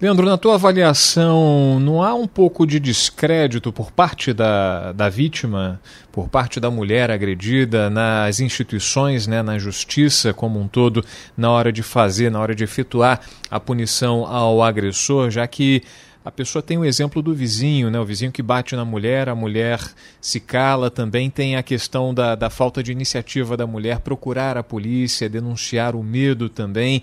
Leandro, 0.00 0.24
na 0.24 0.38
tua 0.38 0.54
avaliação, 0.54 1.78
não 1.78 2.02
há 2.02 2.14
um 2.14 2.26
pouco 2.26 2.66
de 2.66 2.80
descrédito 2.80 3.70
por 3.70 3.92
parte 3.92 4.32
da, 4.32 4.92
da 4.92 5.10
vítima, 5.10 5.78
por 6.10 6.26
parte 6.26 6.58
da 6.58 6.70
mulher 6.70 7.10
agredida, 7.10 7.90
nas 7.90 8.40
instituições, 8.40 9.26
né, 9.26 9.42
na 9.42 9.58
justiça 9.58 10.32
como 10.32 10.58
um 10.58 10.66
todo, 10.66 11.04
na 11.36 11.50
hora 11.50 11.70
de 11.70 11.82
fazer, 11.82 12.30
na 12.30 12.40
hora 12.40 12.54
de 12.54 12.64
efetuar 12.64 13.20
a 13.50 13.60
punição 13.60 14.24
ao 14.24 14.62
agressor, 14.62 15.28
já 15.28 15.46
que 15.46 15.82
a 16.22 16.30
pessoa 16.30 16.62
tem 16.62 16.76
o 16.76 16.84
exemplo 16.84 17.22
do 17.22 17.34
vizinho, 17.34 17.90
né? 17.90 17.98
o 17.98 18.04
vizinho 18.04 18.30
que 18.30 18.42
bate 18.42 18.76
na 18.76 18.84
mulher, 18.84 19.28
a 19.30 19.34
mulher 19.34 19.80
se 20.20 20.38
cala, 20.38 20.90
também 20.90 21.30
tem 21.30 21.56
a 21.56 21.62
questão 21.62 22.12
da, 22.12 22.34
da 22.34 22.50
falta 22.50 22.82
de 22.82 22.92
iniciativa 22.92 23.56
da 23.56 23.66
mulher 23.66 24.00
procurar 24.00 24.58
a 24.58 24.62
polícia, 24.62 25.30
denunciar 25.30 25.96
o 25.96 26.02
medo 26.02 26.50
também. 26.50 27.02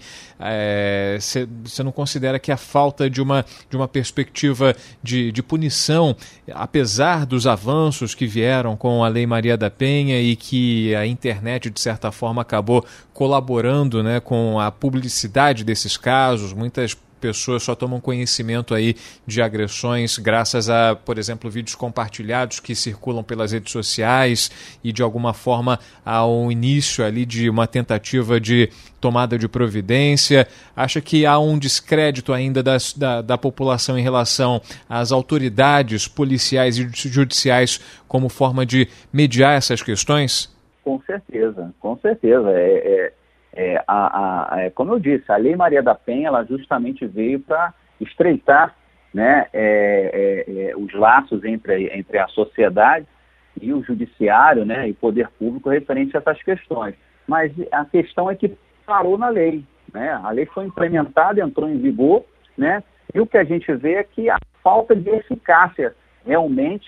Você 1.19 1.47
é, 1.79 1.83
não 1.83 1.91
considera 1.91 2.37
que 2.37 2.51
a 2.51 2.57
falta 2.57 3.09
de 3.09 3.19
uma, 3.19 3.43
de 3.67 3.75
uma 3.75 3.87
perspectiva 3.87 4.75
de, 5.01 5.31
de 5.31 5.41
punição, 5.41 6.15
apesar 6.53 7.25
dos 7.25 7.47
avanços 7.47 8.13
que 8.13 8.27
vieram 8.27 8.77
com 8.77 9.03
a 9.03 9.07
Lei 9.07 9.25
Maria 9.25 9.57
da 9.57 9.71
Penha 9.71 10.21
e 10.21 10.35
que 10.35 10.93
a 10.93 11.07
internet, 11.07 11.71
de 11.71 11.81
certa 11.81 12.11
forma, 12.11 12.43
acabou 12.43 12.85
colaborando 13.15 14.03
né, 14.03 14.19
com 14.19 14.59
a 14.59 14.69
publicidade 14.69 15.63
desses 15.63 15.97
casos, 15.97 16.53
muitas 16.53 16.95
pessoas 17.19 17.63
só 17.63 17.75
tomam 17.75 17.99
conhecimento 17.99 18.73
aí 18.73 18.95
de 19.25 19.41
agressões 19.41 20.17
graças 20.17 20.69
a, 20.69 20.95
por 20.95 21.17
exemplo, 21.17 21.49
vídeos 21.49 21.75
compartilhados 21.75 22.59
que 22.59 22.75
circulam 22.75 23.23
pelas 23.23 23.51
redes 23.51 23.71
sociais 23.71 24.51
e 24.83 24.91
de 24.91 25.01
alguma 25.01 25.33
forma 25.33 25.79
ao 26.05 26.51
início 26.51 27.03
ali 27.03 27.25
de 27.25 27.49
uma 27.49 27.67
tentativa 27.67 28.39
de 28.39 28.69
tomada 28.99 29.37
de 29.37 29.47
providência. 29.47 30.47
Acha 30.75 31.01
que 31.01 31.25
há 31.25 31.37
um 31.39 31.57
descrédito 31.57 32.33
ainda 32.33 32.63
das, 32.63 32.93
da, 32.93 33.21
da 33.21 33.37
população 33.37 33.97
em 33.97 34.01
relação 34.01 34.61
às 34.89 35.11
autoridades 35.11 36.07
policiais 36.07 36.77
e 36.77 36.89
judiciais 36.93 37.79
como 38.07 38.29
forma 38.29 38.65
de 38.65 38.87
mediar 39.11 39.57
essas 39.57 39.81
questões? 39.81 40.55
Com 40.83 41.01
certeza, 41.01 41.73
com 41.79 41.97
certeza. 41.97 42.49
É, 42.51 43.07
é 43.07 43.13
é, 43.57 43.83
a, 43.87 44.67
a, 44.67 44.71
como 44.71 44.93
eu 44.93 44.99
disse, 44.99 45.31
a 45.31 45.35
Lei 45.35 45.55
Maria 45.55 45.81
da 45.81 45.95
Penha 45.95 46.27
ela 46.27 46.45
justamente 46.45 47.07
veio 47.07 47.39
para 47.39 47.73
estreitar 47.99 48.75
né, 49.11 49.47
é, 49.51 50.45
é, 50.47 50.69
é, 50.69 50.77
os 50.77 50.93
laços 50.93 51.43
entre, 51.43 51.87
entre 51.91 52.19
a 52.19 52.27
sociedade 52.27 53.07
e 53.59 53.73
o 53.73 53.83
judiciário 53.83 54.63
né, 54.63 54.87
e 54.87 54.91
o 54.91 54.95
poder 54.95 55.27
público 55.39 55.71
referente 55.71 56.15
a 56.15 56.19
essas 56.19 56.41
questões. 56.43 56.93
Mas 57.27 57.51
a 57.71 57.83
questão 57.83 58.29
é 58.29 58.35
que 58.35 58.55
parou 58.85 59.17
na 59.17 59.29
lei. 59.29 59.65
Né? 59.91 60.11
A 60.23 60.29
lei 60.29 60.45
foi 60.45 60.65
implementada, 60.65 61.41
entrou 61.41 61.67
em 61.67 61.79
vigor, 61.79 62.23
né? 62.55 62.83
e 63.11 63.19
o 63.19 63.25
que 63.25 63.39
a 63.39 63.43
gente 63.43 63.73
vê 63.73 63.95
é 63.95 64.03
que 64.03 64.29
a 64.29 64.37
falta 64.63 64.95
de 64.95 65.09
eficácia 65.09 65.95
realmente 66.23 66.87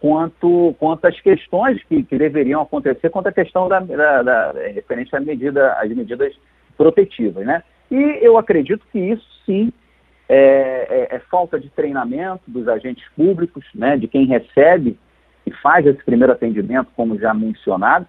quanto, 0.00 0.74
quanto 0.78 1.06
às 1.06 1.20
questões 1.20 1.82
que, 1.84 2.02
que 2.02 2.18
deveriam 2.18 2.60
acontecer 2.60 3.10
quanto 3.10 3.28
à 3.28 3.32
questão 3.32 3.68
da, 3.68 3.80
da, 3.80 4.22
da 4.22 4.52
referente 4.72 5.14
à 5.14 5.20
medida, 5.20 5.72
às 5.74 5.88
medidas 5.90 6.34
protetivas. 6.76 7.44
Né? 7.44 7.62
E 7.90 8.18
eu 8.22 8.38
acredito 8.38 8.84
que 8.92 8.98
isso 8.98 9.26
sim 9.44 9.72
é, 10.28 11.08
é, 11.10 11.16
é, 11.16 11.18
falta 11.30 11.58
de 11.58 11.70
treinamento 11.70 12.42
dos 12.46 12.68
agentes 12.68 13.04
públicos, 13.16 13.64
né, 13.74 13.96
de 13.96 14.06
quem 14.06 14.26
recebe 14.26 14.98
e 15.46 15.50
faz 15.50 15.86
esse 15.86 16.04
primeiro 16.04 16.32
atendimento, 16.32 16.90
como 16.94 17.18
já 17.18 17.32
mencionado, 17.32 18.06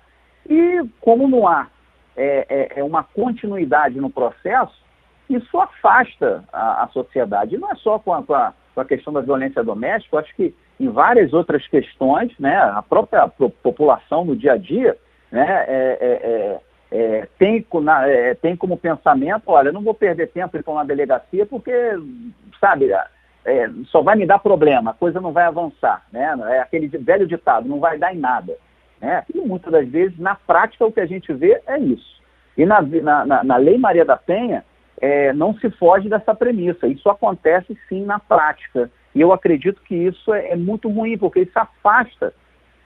e 0.48 0.84
como 1.00 1.30
não 1.30 1.48
há 1.48 1.68
é, 2.18 2.46
é, 2.50 2.80
é 2.82 2.84
uma 2.84 3.04
continuidade 3.04 4.02
no 4.02 4.10
processo, 4.10 4.78
isso 5.30 5.58
afasta 5.58 6.44
a, 6.52 6.84
a 6.84 6.88
sociedade. 6.90 7.56
E 7.56 7.58
não 7.58 7.72
é 7.72 7.76
só 7.76 7.98
com 7.98 8.14
a, 8.14 8.22
com 8.22 8.34
a, 8.34 8.54
com 8.76 8.82
a 8.82 8.86
questão 8.86 9.14
da 9.14 9.22
violência 9.22 9.64
doméstica, 9.64 10.16
eu 10.16 10.20
acho 10.20 10.36
que 10.36 10.54
em 10.80 10.90
várias 10.90 11.34
outras 11.34 11.68
questões, 11.68 12.32
né, 12.40 12.56
a 12.56 12.82
própria 12.82 13.28
população 13.28 14.24
no 14.24 14.36
dia 14.36 14.54
a 14.54 14.58
dia 14.58 14.98
né, 15.32 15.66
é, 15.68 15.98
é, 16.00 16.60
é, 16.92 17.20
é 17.20 17.28
tem, 17.38 17.66
na, 17.82 18.08
é, 18.08 18.34
tem 18.34 18.56
como 18.56 18.78
pensamento, 18.78 19.44
olha, 19.48 19.72
não 19.72 19.82
vou 19.82 19.94
perder 19.94 20.28
tempo 20.28 20.56
em 20.56 20.60
ir 20.60 20.64
para 20.64 20.74
uma 20.74 20.86
delegacia 20.86 21.46
porque, 21.46 21.72
sabe, 22.60 22.92
é, 23.46 23.70
só 23.88 24.02
vai 24.02 24.16
me 24.16 24.26
dar 24.26 24.40
problema, 24.40 24.92
a 24.92 24.94
coisa 24.94 25.20
não 25.20 25.34
vai 25.34 25.46
avançar. 25.46 26.06
Né? 26.12 26.34
É 26.52 26.60
aquele 26.60 26.88
velho 26.88 27.28
ditado, 27.28 27.68
não 27.68 27.80
vai 27.80 27.98
dar 27.98 28.14
em 28.14 28.20
nada. 28.20 28.56
Né? 29.02 29.24
E 29.34 29.40
muitas 29.40 29.72
das 29.72 29.88
vezes, 29.88 30.18
na 30.18 30.36
prática, 30.36 30.86
o 30.86 30.92
que 30.92 31.02
a 31.02 31.06
gente 31.06 31.34
vê 31.34 31.62
é 31.68 31.78
isso. 31.78 32.20
E 32.58 32.66
na, 32.66 32.82
na, 32.82 33.44
na 33.44 33.58
Lei 33.58 33.78
Maria 33.78 34.04
da 34.04 34.18
Penha, 34.18 34.66
não 35.36 35.54
se 35.54 35.70
foge 35.72 36.10
dessa 36.10 36.36
premissa. 36.36 36.88
Isso 36.88 37.10
acontece 37.10 37.78
sim 37.88 38.04
na 38.04 38.20
prática. 38.20 38.92
E 39.14 39.22
eu 39.22 39.32
acredito 39.32 39.82
que 39.82 39.96
isso 39.96 40.34
é, 40.34 40.52
é 40.52 40.56
muito 40.56 40.90
ruim, 40.90 41.18
porque 41.18 41.42
isso 41.42 41.58
afasta 41.58 42.34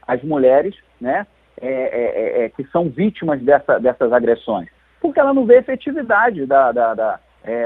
as 0.08 0.22
mulheres 0.24 0.75
né, 1.00 1.25
é, 1.60 1.68
é, 1.68 2.42
é, 2.42 2.46
é 2.46 2.50
que 2.50 2.63
são 2.65 2.89
vítimas 2.89 3.42
dessa, 3.42 3.80
dessas 3.80 4.12
agressões. 4.12 4.70
Porque 5.01 5.20
ela 5.20 5.34
não 5.34 5.46
vê 5.46 5.58
efetividade 5.58 6.46
da, 6.46 6.72
da, 6.72 6.94
da 6.94 7.20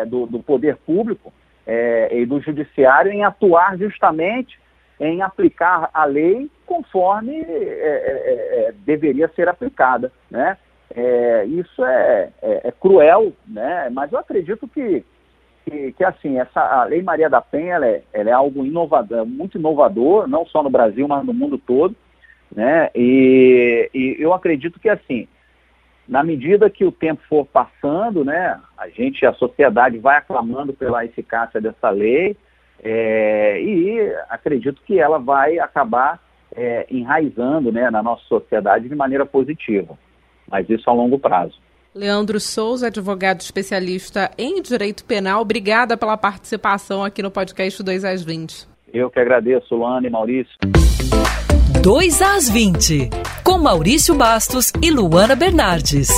do, 0.07 0.25
do, 0.25 0.39
poder 0.39 0.75
público 0.77 1.31
e 2.11 2.25
do 2.25 2.41
judiciário 2.41 3.11
em 3.11 3.23
atuar 3.23 3.77
justamente 3.77 4.59
em 4.99 5.21
aplicar 5.21 5.91
a 5.93 6.03
lei 6.05 6.49
conforme 6.65 7.45
deveria 8.83 9.27
ser 9.35 9.47
aplicada. 9.47 10.11
Né? 10.31 10.57
isso 11.45 11.85
é, 11.85 12.31
é, 12.41 12.71
cruel, 12.71 13.31
né? 13.47 13.87
mas 13.91 14.11
eu 14.11 14.17
acredito 14.17 14.67
que 14.67 15.05
que, 15.67 15.91
que 15.91 16.03
assim, 16.03 16.39
essa, 16.39 16.61
a 16.61 16.85
Lei 16.85 17.01
Maria 17.01 17.29
da 17.29 17.41
Penha 17.41 17.75
ela 17.75 17.87
é, 17.87 18.01
ela 18.13 18.29
é 18.29 18.33
algo 18.33 18.65
inovador, 18.65 19.25
muito 19.25 19.57
inovador, 19.57 20.27
não 20.27 20.45
só 20.45 20.63
no 20.63 20.69
Brasil, 20.69 21.05
mas 21.07 21.25
no 21.25 21.33
mundo 21.33 21.57
todo. 21.57 21.93
Né? 22.55 22.89
E, 22.95 23.89
e 23.93 24.15
eu 24.17 24.33
acredito 24.33 24.79
que 24.79 24.87
assim, 24.87 25.27
na 26.07 26.23
medida 26.23 26.69
que 26.69 26.85
o 26.85 26.91
tempo 26.91 27.21
for 27.27 27.45
passando, 27.45 28.23
né, 28.23 28.57
a 28.77 28.87
gente, 28.87 29.25
a 29.25 29.33
sociedade 29.33 29.97
vai 29.97 30.17
aclamando 30.17 30.71
pela 30.71 31.03
eficácia 31.03 31.59
dessa 31.59 31.89
lei 31.89 32.37
é, 32.81 33.61
e 33.61 34.15
acredito 34.29 34.81
que 34.85 34.97
ela 34.97 35.19
vai 35.19 35.59
acabar 35.59 36.21
é, 36.55 36.87
enraizando 36.89 37.73
né, 37.73 37.91
na 37.91 38.01
nossa 38.01 38.23
sociedade 38.23 38.87
de 38.87 38.95
maneira 38.95 39.25
positiva, 39.25 39.97
mas 40.49 40.69
isso 40.69 40.89
a 40.89 40.93
longo 40.93 41.19
prazo. 41.19 41.59
Leandro 41.97 42.39
Souza, 42.39 42.87
advogado 42.87 43.41
especialista 43.41 44.29
em 44.37 44.61
direito 44.61 45.03
penal, 45.03 45.41
obrigada 45.41 45.97
pela 45.97 46.15
participação 46.15 47.03
aqui 47.03 47.23
no 47.23 47.31
podcast 47.31 47.81
2 47.81 48.05
às 48.05 48.23
20. 48.23 48.67
Eu 48.93 49.09
que 49.09 49.19
agradeço, 49.19 49.75
Luana 49.75 50.05
e 50.05 50.09
Maurício. 50.09 50.53
2 51.81 52.21
às 52.21 52.49
20, 52.49 53.09
com 53.43 53.57
Maurício 53.57 54.13
Bastos 54.13 54.71
e 54.81 54.91
Luana 54.91 55.35
Bernardes. 55.35 56.09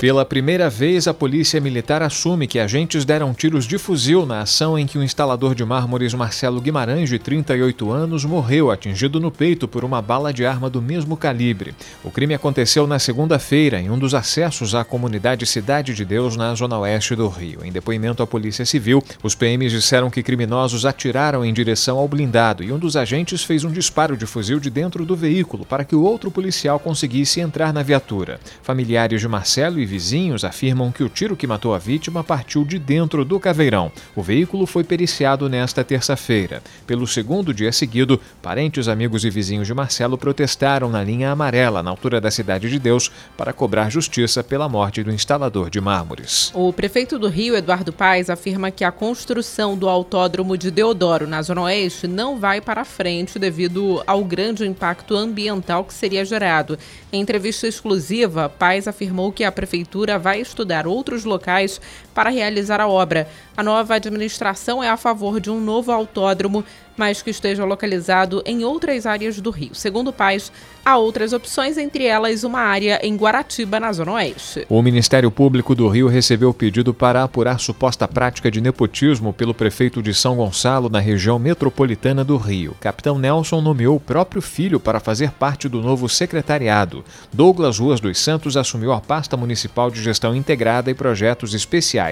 Pela 0.00 0.24
primeira 0.24 0.70
vez, 0.70 1.08
a 1.08 1.12
Polícia 1.12 1.60
Militar 1.60 2.04
assume 2.04 2.46
que 2.46 2.60
agentes 2.60 3.04
deram 3.04 3.34
tiros 3.34 3.64
de 3.64 3.78
fuzil 3.78 4.24
na 4.24 4.42
ação 4.42 4.78
em 4.78 4.86
que 4.86 4.96
o 4.96 5.02
instalador 5.02 5.56
de 5.56 5.64
mármores 5.64 6.14
Marcelo 6.14 6.60
Guimarães, 6.60 7.08
de 7.08 7.18
38 7.18 7.90
anos, 7.90 8.24
morreu 8.24 8.70
atingido 8.70 9.18
no 9.18 9.28
peito 9.28 9.66
por 9.66 9.84
uma 9.84 10.00
bala 10.00 10.32
de 10.32 10.46
arma 10.46 10.70
do 10.70 10.80
mesmo 10.80 11.16
calibre. 11.16 11.74
O 12.04 12.12
crime 12.12 12.32
aconteceu 12.32 12.86
na 12.86 13.00
segunda-feira, 13.00 13.80
em 13.80 13.90
um 13.90 13.98
dos 13.98 14.14
acessos 14.14 14.72
à 14.72 14.84
comunidade 14.84 15.44
Cidade 15.46 15.92
de 15.92 16.04
Deus, 16.04 16.36
na 16.36 16.54
zona 16.54 16.78
oeste 16.78 17.16
do 17.16 17.26
Rio. 17.26 17.64
Em 17.64 17.72
depoimento 17.72 18.22
à 18.22 18.26
Polícia 18.26 18.64
Civil, 18.64 19.02
os 19.20 19.34
PMs 19.34 19.72
disseram 19.72 20.10
que 20.10 20.22
criminosos 20.22 20.86
atiraram 20.86 21.44
em 21.44 21.52
direção 21.52 21.98
ao 21.98 22.06
blindado 22.06 22.62
e 22.62 22.70
um 22.70 22.78
dos 22.78 22.94
agentes 22.94 23.42
fez 23.42 23.64
um 23.64 23.72
disparo 23.72 24.16
de 24.16 24.26
fuzil 24.26 24.60
de 24.60 24.70
dentro 24.70 25.04
do 25.04 25.16
veículo 25.16 25.66
para 25.66 25.84
que 25.84 25.96
o 25.96 26.04
outro 26.04 26.30
policial 26.30 26.78
conseguisse 26.78 27.40
entrar 27.40 27.72
na 27.72 27.82
viatura. 27.82 28.38
Familiares 28.62 29.20
de 29.20 29.26
Marcelo 29.26 29.80
e 29.80 29.87
vizinhos 29.88 30.44
afirmam 30.44 30.92
que 30.92 31.02
o 31.02 31.08
tiro 31.08 31.36
que 31.36 31.46
matou 31.46 31.74
a 31.74 31.78
vítima 31.78 32.22
partiu 32.22 32.64
de 32.64 32.78
dentro 32.78 33.24
do 33.24 33.40
caveirão. 33.40 33.90
O 34.14 34.22
veículo 34.22 34.66
foi 34.66 34.84
periciado 34.84 35.48
nesta 35.48 35.82
terça-feira. 35.82 36.62
Pelo 36.86 37.06
segundo 37.06 37.52
dia 37.52 37.72
seguido, 37.72 38.20
parentes, 38.40 38.86
amigos 38.86 39.24
e 39.24 39.30
vizinhos 39.30 39.66
de 39.66 39.74
Marcelo 39.74 40.16
protestaram 40.16 40.88
na 40.88 41.02
linha 41.02 41.30
amarela, 41.32 41.82
na 41.82 41.90
altura 41.90 42.20
da 42.20 42.30
Cidade 42.30 42.68
de 42.70 42.78
Deus, 42.78 43.10
para 43.36 43.52
cobrar 43.52 43.90
justiça 43.90 44.44
pela 44.44 44.68
morte 44.68 45.02
do 45.02 45.10
instalador 45.10 45.70
de 45.70 45.80
mármores. 45.80 46.52
O 46.54 46.72
prefeito 46.72 47.18
do 47.18 47.28
Rio, 47.28 47.56
Eduardo 47.56 47.92
Paes, 47.92 48.30
afirma 48.30 48.70
que 48.70 48.84
a 48.84 48.92
construção 48.92 49.76
do 49.76 49.88
autódromo 49.88 50.56
de 50.56 50.70
Deodoro, 50.70 51.26
na 51.26 51.40
Zona 51.40 51.62
Oeste, 51.62 52.06
não 52.06 52.38
vai 52.38 52.60
para 52.60 52.84
frente 52.84 53.38
devido 53.38 54.02
ao 54.06 54.22
grande 54.22 54.66
impacto 54.66 55.16
ambiental 55.16 55.82
que 55.84 55.94
seria 55.94 56.24
gerado. 56.24 56.78
Em 57.10 57.22
entrevista 57.22 57.66
exclusiva, 57.66 58.48
Paes 58.48 58.86
afirmou 58.86 59.32
que 59.32 59.44
a 59.44 59.50
prefeitura 59.50 59.77
prefeitura 59.78 60.18
vai 60.18 60.40
estudar 60.40 60.86
outros 60.86 61.24
locais 61.24 61.80
para 62.18 62.30
realizar 62.30 62.80
a 62.80 62.88
obra. 62.88 63.28
A 63.56 63.62
nova 63.62 63.94
administração 63.94 64.82
é 64.82 64.88
a 64.88 64.96
favor 64.96 65.40
de 65.40 65.52
um 65.52 65.60
novo 65.60 65.92
autódromo, 65.92 66.64
mas 66.96 67.22
que 67.22 67.30
esteja 67.30 67.64
localizado 67.64 68.42
em 68.44 68.64
outras 68.64 69.06
áreas 69.06 69.40
do 69.40 69.50
Rio. 69.50 69.72
Segundo 69.72 70.08
o 70.08 70.12
Paz, 70.12 70.50
há 70.84 70.96
outras 70.96 71.32
opções, 71.32 71.78
entre 71.78 72.04
elas 72.04 72.42
uma 72.42 72.58
área 72.58 72.98
em 73.04 73.14
Guaratiba, 73.14 73.78
na 73.78 73.92
Zona 73.92 74.14
Oeste. 74.14 74.66
O 74.68 74.82
Ministério 74.82 75.30
Público 75.30 75.76
do 75.76 75.86
Rio 75.86 76.08
recebeu 76.08 76.50
o 76.50 76.54
pedido 76.54 76.92
para 76.92 77.22
apurar 77.22 77.60
suposta 77.60 78.08
prática 78.08 78.50
de 78.50 78.60
nepotismo 78.60 79.32
pelo 79.32 79.54
prefeito 79.54 80.02
de 80.02 80.12
São 80.12 80.34
Gonçalo, 80.34 80.88
na 80.88 80.98
região 80.98 81.38
metropolitana 81.38 82.24
do 82.24 82.36
Rio. 82.36 82.76
Capitão 82.80 83.16
Nelson 83.16 83.60
nomeou 83.60 83.94
o 83.94 84.00
próprio 84.00 84.42
filho 84.42 84.80
para 84.80 84.98
fazer 84.98 85.30
parte 85.30 85.68
do 85.68 85.80
novo 85.80 86.08
secretariado. 86.08 87.04
Douglas 87.32 87.78
Ruas 87.78 88.00
dos 88.00 88.18
Santos 88.18 88.56
assumiu 88.56 88.92
a 88.92 89.00
pasta 89.00 89.36
municipal 89.36 89.88
de 89.88 90.02
gestão 90.02 90.34
integrada 90.34 90.90
e 90.90 90.94
projetos 90.94 91.54
especiais 91.54 92.07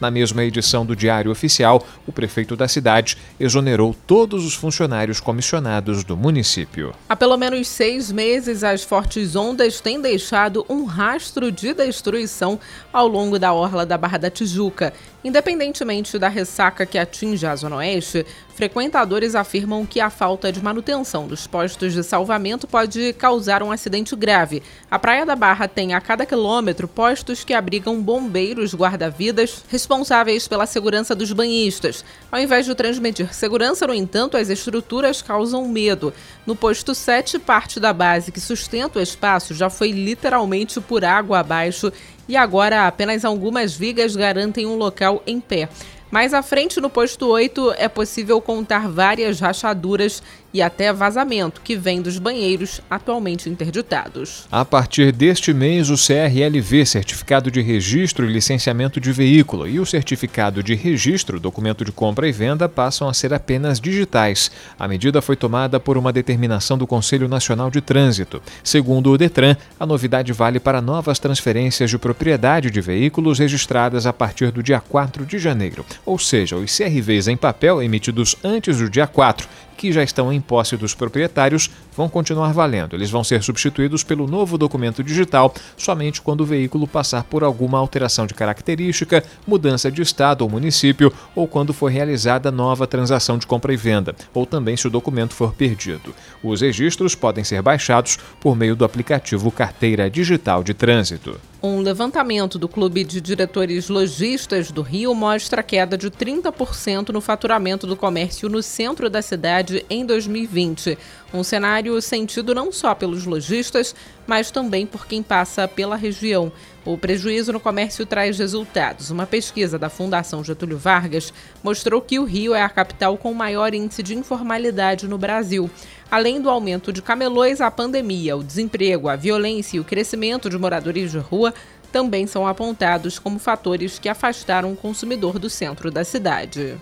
na 0.00 0.10
mesma 0.10 0.44
edição 0.44 0.84
do 0.84 0.94
Diário 0.94 1.30
Oficial, 1.30 1.86
o 2.06 2.12
prefeito 2.12 2.56
da 2.56 2.68
cidade 2.68 3.16
exonerou 3.38 3.94
todos 4.06 4.44
os 4.44 4.54
funcionários 4.54 5.20
comissionados 5.20 6.04
do 6.04 6.16
município. 6.16 6.94
Há 7.08 7.16
pelo 7.16 7.36
menos 7.36 7.68
seis 7.68 8.12
meses, 8.12 8.62
as 8.62 8.82
fortes 8.82 9.34
ondas 9.34 9.80
têm 9.80 10.00
deixado 10.00 10.64
um 10.68 10.84
rastro 10.84 11.50
de 11.50 11.72
destruição 11.72 12.58
ao 12.92 13.06
longo 13.06 13.38
da 13.38 13.52
orla 13.52 13.86
da 13.86 13.96
Barra 13.96 14.18
da 14.18 14.30
Tijuca. 14.30 14.92
Independentemente 15.24 16.18
da 16.18 16.28
ressaca 16.28 16.86
que 16.86 16.96
atinge 16.96 17.44
a 17.44 17.54
Zona 17.56 17.76
Oeste, 17.76 18.24
frequentadores 18.58 19.36
afirmam 19.36 19.86
que 19.86 20.00
a 20.00 20.10
falta 20.10 20.50
de 20.50 20.60
manutenção 20.60 21.28
dos 21.28 21.46
postos 21.46 21.92
de 21.92 22.02
salvamento 22.02 22.66
pode 22.66 23.12
causar 23.12 23.62
um 23.62 23.70
acidente 23.70 24.16
grave. 24.16 24.64
A 24.90 24.98
Praia 24.98 25.24
da 25.24 25.36
Barra 25.36 25.68
tem 25.68 25.94
a 25.94 26.00
cada 26.00 26.26
quilômetro 26.26 26.88
postos 26.88 27.44
que 27.44 27.54
abrigam 27.54 28.02
bombeiros 28.02 28.74
guarda-vidas 28.74 29.64
responsáveis 29.68 30.48
pela 30.48 30.66
segurança 30.66 31.14
dos 31.14 31.32
banhistas. 31.32 32.04
Ao 32.32 32.40
invés 32.40 32.66
de 32.66 32.74
transmitir 32.74 33.32
segurança, 33.32 33.86
no 33.86 33.94
entanto, 33.94 34.36
as 34.36 34.48
estruturas 34.48 35.22
causam 35.22 35.68
medo. 35.68 36.12
No 36.44 36.56
posto 36.56 36.96
7, 36.96 37.38
parte 37.38 37.78
da 37.78 37.92
base 37.92 38.32
que 38.32 38.40
sustenta 38.40 38.98
o 38.98 39.02
espaço 39.02 39.54
já 39.54 39.70
foi 39.70 39.92
literalmente 39.92 40.80
por 40.80 41.04
água 41.04 41.38
abaixo 41.38 41.92
e 42.28 42.36
agora 42.36 42.88
apenas 42.88 43.24
algumas 43.24 43.74
vigas 43.74 44.16
garantem 44.16 44.66
um 44.66 44.74
local 44.74 45.22
em 45.26 45.40
pé. 45.40 45.68
Mais 46.10 46.32
à 46.32 46.42
frente, 46.42 46.80
no 46.80 46.88
posto 46.88 47.26
8, 47.26 47.74
é 47.76 47.86
possível 47.86 48.40
contar 48.40 48.88
várias 48.88 49.40
rachaduras 49.40 50.22
e 50.52 50.62
até 50.62 50.92
vazamento 50.92 51.60
que 51.60 51.76
vem 51.76 52.00
dos 52.00 52.18
banheiros 52.18 52.80
atualmente 52.88 53.50
interditados. 53.50 54.46
A 54.50 54.64
partir 54.64 55.12
deste 55.12 55.52
mês, 55.52 55.90
o 55.90 55.94
CRLV, 55.94 56.86
Certificado 56.86 57.50
de 57.50 57.60
Registro 57.60 58.24
e 58.24 58.32
Licenciamento 58.32 58.98
de 58.98 59.12
Veículo, 59.12 59.68
e 59.68 59.78
o 59.78 59.84
Certificado 59.84 60.62
de 60.62 60.74
Registro, 60.74 61.38
Documento 61.38 61.84
de 61.84 61.92
Compra 61.92 62.26
e 62.26 62.32
Venda, 62.32 62.68
passam 62.68 63.08
a 63.08 63.14
ser 63.14 63.34
apenas 63.34 63.78
digitais. 63.78 64.50
A 64.78 64.88
medida 64.88 65.20
foi 65.20 65.36
tomada 65.36 65.78
por 65.78 65.98
uma 65.98 66.12
determinação 66.12 66.78
do 66.78 66.86
Conselho 66.86 67.28
Nacional 67.28 67.70
de 67.70 67.80
Trânsito. 67.80 68.42
Segundo 68.64 69.10
o 69.10 69.18
Detran, 69.18 69.54
a 69.78 69.84
novidade 69.84 70.32
vale 70.32 70.58
para 70.58 70.80
novas 70.80 71.18
transferências 71.18 71.90
de 71.90 71.98
propriedade 71.98 72.70
de 72.70 72.80
veículos 72.80 73.38
registradas 73.38 74.06
a 74.06 74.12
partir 74.12 74.50
do 74.50 74.62
dia 74.62 74.80
4 74.80 75.26
de 75.26 75.38
janeiro, 75.38 75.84
ou 76.04 76.18
seja, 76.18 76.56
os 76.56 76.76
CRVs 76.76 77.28
em 77.28 77.36
papel 77.36 77.82
emitidos 77.82 78.36
antes 78.42 78.78
do 78.78 78.88
dia 78.88 79.06
4 79.06 79.48
que 79.78 79.92
já 79.92 80.02
estão 80.02 80.32
em 80.32 80.40
posse 80.40 80.76
dos 80.76 80.92
proprietários 80.92 81.70
vão 81.96 82.08
continuar 82.08 82.52
valendo. 82.52 82.96
Eles 82.96 83.10
vão 83.10 83.22
ser 83.22 83.42
substituídos 83.42 84.02
pelo 84.02 84.26
novo 84.26 84.58
documento 84.58 85.02
digital 85.02 85.54
somente 85.76 86.20
quando 86.20 86.40
o 86.40 86.44
veículo 86.44 86.86
passar 86.86 87.22
por 87.22 87.44
alguma 87.44 87.78
alteração 87.78 88.26
de 88.26 88.34
característica, 88.34 89.22
mudança 89.46 89.90
de 89.90 90.02
estado 90.02 90.42
ou 90.42 90.50
município 90.50 91.12
ou 91.34 91.46
quando 91.46 91.72
for 91.72 91.90
realizada 91.90 92.50
nova 92.50 92.86
transação 92.86 93.38
de 93.38 93.46
compra 93.46 93.72
e 93.72 93.76
venda, 93.76 94.14
ou 94.34 94.44
também 94.44 94.76
se 94.76 94.88
o 94.88 94.90
documento 94.90 95.32
for 95.32 95.54
perdido. 95.54 96.12
Os 96.42 96.60
registros 96.60 97.14
podem 97.14 97.44
ser 97.44 97.62
baixados 97.62 98.18
por 98.40 98.56
meio 98.56 98.74
do 98.74 98.84
aplicativo 98.84 99.50
Carteira 99.52 100.10
Digital 100.10 100.64
de 100.64 100.74
Trânsito. 100.74 101.38
Um 101.60 101.80
levantamento 101.80 102.56
do 102.56 102.68
Clube 102.68 103.02
de 103.02 103.20
Diretores 103.20 103.88
Logistas 103.88 104.70
do 104.70 104.80
Rio 104.80 105.12
mostra 105.12 105.60
a 105.60 105.64
queda 105.64 105.98
de 105.98 106.08
30% 106.08 107.08
no 107.08 107.20
faturamento 107.20 107.84
do 107.84 107.96
comércio 107.96 108.48
no 108.48 108.62
centro 108.62 109.10
da 109.10 109.20
cidade 109.20 109.67
em 109.88 110.04
2020. 110.04 110.98
Um 111.32 111.42
cenário 111.42 112.00
sentido 112.00 112.54
não 112.54 112.72
só 112.72 112.94
pelos 112.94 113.26
lojistas, 113.26 113.94
mas 114.26 114.50
também 114.50 114.86
por 114.86 115.06
quem 115.06 115.22
passa 115.22 115.68
pela 115.68 115.96
região. 115.96 116.50
O 116.84 116.96
prejuízo 116.96 117.52
no 117.52 117.60
comércio 117.60 118.06
traz 118.06 118.38
resultados. 118.38 119.10
Uma 119.10 119.26
pesquisa 119.26 119.78
da 119.78 119.90
Fundação 119.90 120.42
Getúlio 120.42 120.78
Vargas 120.78 121.32
mostrou 121.62 122.00
que 122.00 122.18
o 122.18 122.24
Rio 122.24 122.54
é 122.54 122.62
a 122.62 122.68
capital 122.68 123.18
com 123.18 123.34
maior 123.34 123.74
índice 123.74 124.02
de 124.02 124.14
informalidade 124.14 125.06
no 125.06 125.18
Brasil. 125.18 125.70
Além 126.10 126.40
do 126.40 126.48
aumento 126.48 126.90
de 126.90 127.02
camelões, 127.02 127.60
a 127.60 127.70
pandemia, 127.70 128.36
o 128.36 128.42
desemprego, 128.42 129.08
a 129.08 129.16
violência 129.16 129.76
e 129.76 129.80
o 129.80 129.84
crescimento 129.84 130.48
de 130.48 130.56
moradores 130.56 131.10
de 131.10 131.18
rua 131.18 131.52
também 131.92 132.26
são 132.26 132.46
apontados 132.46 133.18
como 133.18 133.38
fatores 133.38 133.98
que 133.98 134.08
afastaram 134.08 134.72
o 134.72 134.76
consumidor 134.76 135.38
do 135.38 135.50
centro 135.50 135.90
da 135.90 136.04
cidade. 136.04 136.78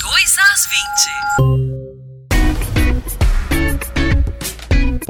2 0.00 0.38
às 0.38 0.66
20. 1.58 1.71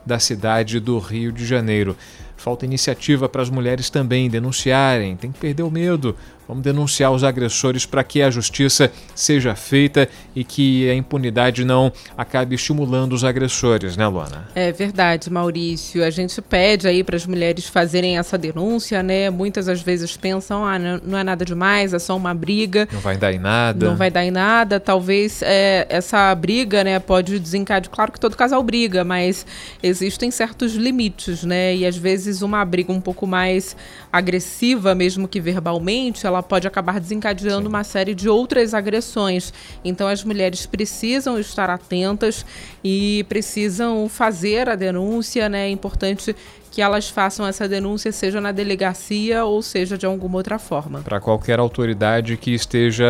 da 0.06 0.20
cidade 0.20 0.80
do 0.80 0.98
Rio 1.00 1.32
de 1.32 1.46
Janeiro. 1.46 1.96
Falta 2.38 2.66
iniciativa 2.66 3.28
para 3.28 3.42
as 3.42 3.50
mulheres 3.50 3.90
também 3.90 4.30
denunciarem, 4.30 5.16
tem 5.16 5.32
que 5.32 5.40
perder 5.40 5.64
o 5.64 5.72
medo. 5.72 6.16
Vamos 6.50 6.64
denunciar 6.64 7.12
os 7.12 7.24
agressores 7.24 7.86
para 7.86 8.04
que 8.04 8.24
a 8.24 8.32
justiça 8.32 8.92
seja 9.14 9.54
feita 9.54 10.10
e 10.36 10.44
que 10.44 10.90
a 10.90 10.96
impunidade 10.96 11.64
não 11.64 11.94
acabe 12.18 12.56
estimulando 12.56 13.14
os 13.14 13.24
agressores, 13.24 13.96
né, 13.96 14.08
Luana? 14.08 14.48
É 14.56 14.72
verdade, 14.72 15.30
Maurício. 15.30 16.04
A 16.04 16.10
gente 16.10 16.42
pede 16.42 16.88
aí 16.88 17.04
para 17.04 17.16
as 17.16 17.28
mulheres 17.28 17.68
fazerem 17.68 18.18
essa 18.18 18.36
denúncia, 18.36 19.04
né? 19.04 19.30
Muitas 19.30 19.70
às 19.70 19.84
vezes 19.84 20.18
pensam, 20.18 20.66
ah, 20.66 20.80
não 20.80 21.20
é 21.20 21.24
nada 21.24 21.46
demais, 21.46 21.94
é 21.94 22.00
só 22.00 22.18
uma 22.18 22.34
briga. 22.34 22.90
Não 22.92 23.00
vai 23.00 23.16
dar 23.16 23.32
em 23.32 23.38
nada. 23.38 23.86
Não 23.86 23.96
vai 23.96 24.10
dar 24.10 24.26
em 24.26 24.32
nada. 24.32 24.80
Talvez 24.80 25.44
é, 25.44 25.86
essa 25.88 26.34
briga, 26.34 26.84
né, 26.84 26.98
pode 26.98 27.38
desencadear. 27.38 27.92
Claro 27.92 28.12
que 28.12 28.20
todo 28.20 28.36
casal 28.36 28.64
briga, 28.64 29.04
mas 29.04 29.46
existem 29.84 30.32
certos 30.32 30.74
limites, 30.74 31.44
né? 31.44 31.76
E 31.76 31.86
às 31.86 31.96
vezes 31.96 32.42
uma 32.42 32.66
briga 32.66 32.92
um 32.92 33.00
pouco 33.00 33.28
mais 33.28 33.78
agressiva, 34.12 34.96
mesmo 34.96 35.28
que 35.28 35.40
verbalmente, 35.40 36.26
ela 36.26 36.39
pode 36.42 36.68
acabar 36.68 37.00
desencadeando 37.00 37.64
Sim. 37.64 37.68
uma 37.68 37.84
série 37.84 38.16
de 38.16 38.30
outras 38.30 38.74
agressões. 38.74 39.54
Então 39.84 40.08
as 40.08 40.24
mulheres 40.24 40.66
precisam 40.66 41.40
estar 41.40 41.70
atentas 41.70 42.46
e 42.84 43.26
precisam 43.30 44.08
fazer 44.10 44.70
a 44.70 44.76
denúncia, 44.76 45.50
né? 45.50 45.68
É 45.68 45.70
importante 45.70 46.36
que 46.72 46.82
elas 46.82 47.10
façam 47.10 47.46
essa 47.46 47.68
denúncia, 47.68 48.12
seja 48.12 48.40
na 48.40 48.52
delegacia 48.52 49.44
ou 49.46 49.62
seja 49.62 49.98
de 49.98 50.06
alguma 50.06 50.38
outra 50.38 50.60
forma. 50.60 51.02
Para 51.02 51.20
qualquer 51.20 51.60
autoridade 51.60 52.38
que 52.38 52.52
esteja 52.52 53.06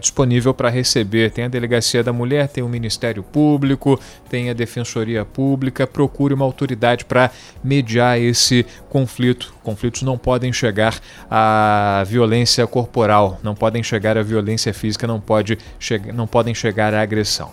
disponível 0.00 0.54
para 0.54 0.68
receber. 0.68 1.30
Tem 1.30 1.44
a 1.44 1.48
Delegacia 1.48 2.02
da 2.02 2.12
Mulher, 2.12 2.48
tem 2.48 2.62
o 2.62 2.68
Ministério 2.68 3.22
Público, 3.22 3.98
tem 4.28 4.50
a 4.50 4.52
Defensoria 4.52 5.24
Pública. 5.24 5.86
Procure 5.86 6.34
uma 6.34 6.44
autoridade 6.44 7.04
para 7.04 7.30
mediar 7.62 8.20
esse 8.20 8.64
conflito. 8.88 9.52
Conflitos 9.62 10.02
não 10.02 10.16
podem 10.18 10.52
chegar 10.52 10.94
à 11.30 12.04
violência 12.06 12.66
corporal, 12.66 13.40
não 13.42 13.54
podem 13.54 13.82
chegar 13.82 14.16
à 14.16 14.22
violência 14.22 14.72
física, 14.72 15.06
não, 15.06 15.20
pode 15.20 15.58
não 16.14 16.26
podem 16.26 16.54
chegar 16.54 16.94
à 16.94 17.00
agressão. 17.00 17.52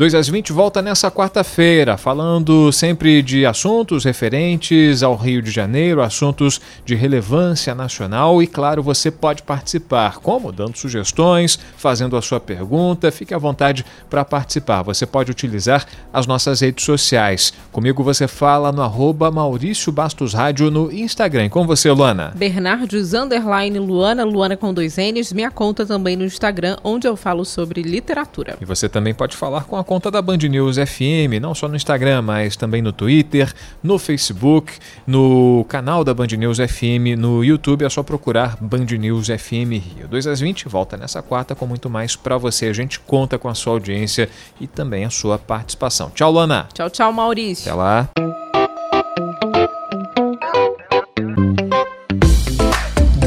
2 0.00 0.14
às 0.14 0.28
20 0.30 0.50
volta 0.54 0.80
nessa 0.80 1.10
quarta-feira, 1.10 1.98
falando 1.98 2.72
sempre 2.72 3.20
de 3.20 3.44
assuntos 3.44 4.02
referentes 4.02 5.02
ao 5.02 5.14
Rio 5.14 5.42
de 5.42 5.50
Janeiro, 5.50 6.00
assuntos 6.00 6.58
de 6.86 6.94
relevância 6.94 7.74
nacional 7.74 8.42
e, 8.42 8.46
claro, 8.46 8.82
você 8.82 9.10
pode 9.10 9.42
participar. 9.42 10.16
Como? 10.20 10.52
Dando 10.52 10.78
sugestões, 10.78 11.58
fazendo 11.76 12.16
a 12.16 12.22
sua 12.22 12.40
pergunta. 12.40 13.12
Fique 13.12 13.34
à 13.34 13.38
vontade 13.38 13.84
para 14.08 14.24
participar. 14.24 14.80
Você 14.84 15.04
pode 15.04 15.30
utilizar 15.30 15.84
as 16.10 16.26
nossas 16.26 16.62
redes 16.62 16.82
sociais. 16.82 17.52
Comigo 17.70 18.02
você 18.02 18.26
fala 18.26 18.72
no 18.72 18.80
arroba 18.80 19.30
Maurício 19.30 19.92
Bastos 19.92 20.32
Rádio 20.32 20.70
no 20.70 20.90
Instagram. 20.90 21.50
Com 21.50 21.66
você, 21.66 21.90
Luana? 21.90 22.32
Bernardes 22.34 23.12
Underline 23.12 23.78
Luana, 23.78 24.24
Luana 24.24 24.56
com 24.56 24.72
dois 24.72 24.96
N's. 24.96 25.30
Minha 25.30 25.50
conta 25.50 25.84
também 25.84 26.16
no 26.16 26.24
Instagram, 26.24 26.78
onde 26.82 27.06
eu 27.06 27.16
falo 27.16 27.44
sobre 27.44 27.82
literatura. 27.82 28.56
E 28.62 28.64
você 28.64 28.88
também 28.88 29.12
pode 29.12 29.36
falar 29.36 29.64
com 29.64 29.76
a 29.76 29.89
conta 29.90 30.08
da 30.08 30.22
Band 30.22 30.36
News 30.36 30.76
FM, 30.76 31.42
não 31.42 31.52
só 31.52 31.66
no 31.66 31.74
Instagram, 31.74 32.22
mas 32.22 32.54
também 32.54 32.80
no 32.80 32.92
Twitter, 32.92 33.52
no 33.82 33.98
Facebook, 33.98 34.74
no 35.04 35.66
canal 35.68 36.04
da 36.04 36.14
Band 36.14 36.28
News 36.38 36.58
FM, 36.58 37.18
no 37.18 37.42
YouTube. 37.42 37.84
É 37.84 37.88
só 37.88 38.00
procurar 38.00 38.56
Band 38.60 38.84
News 38.84 39.26
FM 39.26 39.72
Rio. 39.82 40.06
2 40.08 40.28
às 40.28 40.38
20, 40.38 40.68
volta 40.68 40.96
nessa 40.96 41.20
quarta 41.20 41.56
com 41.56 41.66
muito 41.66 41.90
mais 41.90 42.14
para 42.14 42.38
você. 42.38 42.66
A 42.66 42.72
gente 42.72 43.00
conta 43.00 43.36
com 43.36 43.48
a 43.48 43.54
sua 43.56 43.72
audiência 43.72 44.30
e 44.60 44.68
também 44.68 45.04
a 45.04 45.10
sua 45.10 45.36
participação. 45.40 46.08
Tchau, 46.10 46.30
Lana. 46.30 46.68
Tchau, 46.72 46.88
tchau, 46.88 47.12
Maurício. 47.12 47.68
Até 47.68 47.74
lá. 47.74 48.08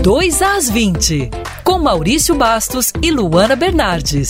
Dois 0.02 0.42
às 0.42 0.70
20, 0.70 1.30
com 1.66 1.78
Maurício 1.78 2.34
Bastos 2.36 2.94
e 3.02 3.12
Luana 3.12 3.58
Bernardes. 3.58 4.30